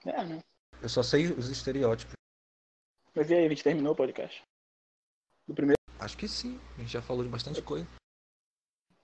É, 0.04 0.26
né? 0.26 0.40
Eu 0.82 0.90
só 0.90 1.04
sei 1.04 1.28
os 1.28 1.48
estereótipos. 1.48 2.16
Mas 3.14 3.30
e 3.30 3.36
aí, 3.36 3.46
a 3.46 3.50
gente 3.50 3.64
terminou 3.64 3.94
o 3.94 3.96
podcast? 3.96 4.44
Do 5.48 5.54
primeiro? 5.54 5.78
Acho 6.00 6.18
que 6.18 6.28
sim. 6.28 6.60
A 6.76 6.82
gente 6.82 6.92
já 6.92 7.04
falou 7.04 7.24
de 7.24 7.30
bastante 7.30 7.62
coisa. 7.62 7.88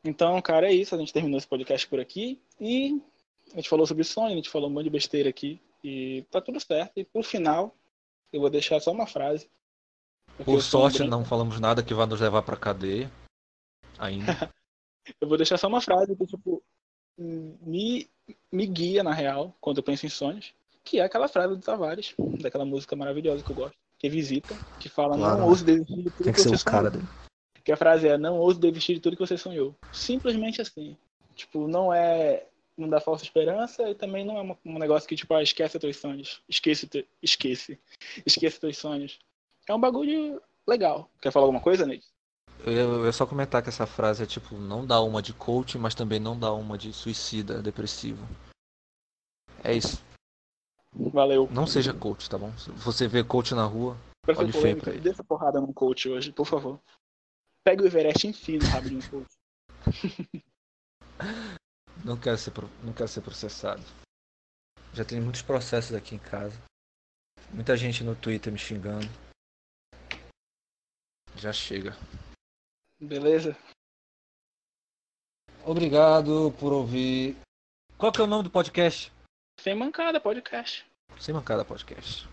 Então, 0.04 0.42
cara, 0.42 0.68
é 0.68 0.74
isso. 0.74 0.96
A 0.96 0.98
gente 0.98 1.14
terminou 1.14 1.38
esse 1.38 1.48
podcast 1.48 1.88
por 1.88 2.00
aqui. 2.00 2.42
E 2.60 3.00
a 3.54 3.58
gente 3.58 3.70
falou 3.70 3.86
sobre 3.86 4.04
sonho, 4.04 4.34
a 4.34 4.36
gente 4.36 4.50
falou 4.50 4.72
um 4.72 4.74
monte 4.74 4.86
de 4.86 4.90
besteira 4.90 5.30
aqui. 5.30 5.62
E 5.88 6.24
tá 6.30 6.42
tudo 6.42 6.60
certo. 6.60 7.00
E 7.00 7.06
por 7.06 7.24
final, 7.24 7.74
eu 8.34 8.42
vou 8.42 8.50
deixar 8.50 8.82
só 8.82 8.92
uma 8.92 9.08
frase. 9.08 9.50
Por 10.44 10.62
sorte, 10.62 11.02
não 11.06 11.24
falamos 11.24 11.62
nada 11.62 11.82
que 11.82 11.94
vá 11.94 12.06
nos 12.06 12.20
levar 12.20 12.42
pra 12.42 12.58
cadeia. 12.58 13.10
Ainda. 13.98 14.26
eu 15.22 15.30
vou 15.30 15.38
deixar 15.38 15.58
só 15.58 15.70
uma 15.70 15.80
frase 15.80 16.14
que, 16.14 16.26
tipo, 16.28 16.62
me, 17.18 18.10
me 18.52 18.68
guia, 18.68 19.02
na 19.02 19.14
real, 19.14 19.56
quando 19.62 19.78
eu 19.78 19.84
penso 19.84 20.06
em 20.06 20.10
sonhos. 20.10 20.54
Que 20.84 21.00
é 21.00 21.04
aquela 21.04 21.30
frase 21.30 21.56
do 21.56 21.62
Tavares, 21.62 22.14
daquela 22.42 22.66
música 22.66 22.94
maravilhosa 22.94 23.42
que 23.42 23.52
eu 23.52 23.56
gosto. 23.56 23.78
Que 23.98 24.10
visita, 24.10 24.54
que 24.82 24.90
fala, 24.90 25.18
claro. 25.18 25.40
não 25.40 25.48
ouço 25.48 25.64
desistir 25.64 25.96
de 25.96 26.04
tudo 26.04 26.24
Tem 26.24 26.34
que, 26.34 26.44
que 26.44 26.50
ser 26.50 26.54
o 26.54 26.66
cara 26.66 26.92
dele. 26.92 27.08
Que 27.64 27.72
a 27.72 27.78
frase 27.78 28.08
é: 28.08 28.18
Não 28.18 28.38
ouse 28.38 28.60
desistir 28.60 28.96
de 28.96 29.00
tudo 29.00 29.16
que 29.16 29.26
você 29.26 29.38
sonhou. 29.38 29.74
Simplesmente 29.92 30.62
assim. 30.62 30.98
Tipo, 31.34 31.68
não 31.68 31.94
é. 31.94 32.46
Não 32.78 32.88
dá 32.88 33.00
falsa 33.00 33.24
esperança 33.24 33.90
e 33.90 33.96
também 33.96 34.24
não 34.24 34.38
é 34.38 34.42
um, 34.44 34.56
um 34.76 34.78
negócio 34.78 35.10
que, 35.10 35.16
tipo, 35.16 35.34
ah, 35.34 35.42
esquece 35.42 35.80
teus 35.80 35.98
sonhos. 35.98 36.42
Esquece, 36.48 36.88
te, 36.88 37.08
esquece. 37.24 37.80
Esquece 38.26 38.60
teus 38.60 38.78
sonhos. 38.78 39.20
É 39.68 39.74
um 39.74 39.80
bagulho 39.80 40.40
legal. 40.68 41.10
Quer 41.20 41.32
falar 41.32 41.46
alguma 41.46 41.62
coisa, 41.62 41.86
Ney? 41.86 42.02
Eu 42.66 43.06
ia, 43.06 43.12
só 43.12 43.26
comentar 43.26 43.64
que 43.64 43.70
essa 43.70 43.88
frase 43.88 44.24
é 44.24 44.26
tipo, 44.28 44.56
não 44.56 44.86
dá 44.86 45.02
uma 45.02 45.22
de 45.22 45.34
coach, 45.34 45.78
mas 45.78 45.96
também 45.96 46.20
não 46.20 46.38
dá 46.38 46.52
uma 46.54 46.78
de 46.78 46.94
suicida, 46.94 47.62
depressivo. 47.62 48.24
É 49.64 49.74
isso. 49.74 50.02
Valeu. 50.94 51.48
Não 51.52 51.66
seja 51.68 51.94
coach, 51.94 52.30
tá 52.30 52.38
bom? 52.38 52.56
Se 52.58 52.70
você 52.72 53.08
vê 53.08 53.24
coach 53.24 53.54
na 53.54 53.66
rua, 53.66 53.98
Pra 54.24 54.36
ser 54.36 54.42
olhe 54.42 54.52
feio 54.52 54.78
pra 54.78 54.92
ele. 54.92 55.02
dê 55.02 55.10
essa 55.10 55.24
porrada 55.24 55.62
num 55.62 55.72
coach 55.74 56.10
hoje, 56.10 56.32
por 56.32 56.46
favor. 56.46 56.80
Pega 57.64 57.84
o 57.84 57.88
Everest 57.88 58.26
e 58.26 58.30
enfia 58.30 58.60
no 58.60 58.68
rabo 58.68 58.90
de 58.90 58.96
um 58.96 59.02
coach. 59.02 59.34
Não 62.04 62.20
quero 62.20 62.38
ser, 62.38 62.54
não 62.84 62.94
quero 62.94 63.08
ser 63.08 63.22
processado. 63.22 63.84
Já 64.94 65.04
tem 65.06 65.22
muitos 65.22 65.42
processos 65.42 65.96
aqui 65.96 66.16
em 66.16 66.20
casa. 66.20 66.60
Muita 67.52 67.78
gente 67.78 68.04
no 68.04 68.16
Twitter 68.16 68.52
me 68.52 68.60
xingando. 68.60 69.08
Já 71.36 71.54
chega. 71.54 71.96
Beleza? 73.00 73.56
Obrigado 75.66 76.52
por 76.60 76.74
ouvir. 76.74 77.38
Qual 77.98 78.12
que 78.12 78.22
é 78.22 78.24
o 78.24 78.28
nome 78.28 78.44
do 78.44 78.50
podcast? 78.50 79.12
Sem 79.60 79.76
mancada, 79.76 80.20
podcast. 80.20 80.86
Sem 81.20 81.34
mancada 81.34 81.66
podcast. 81.66 82.28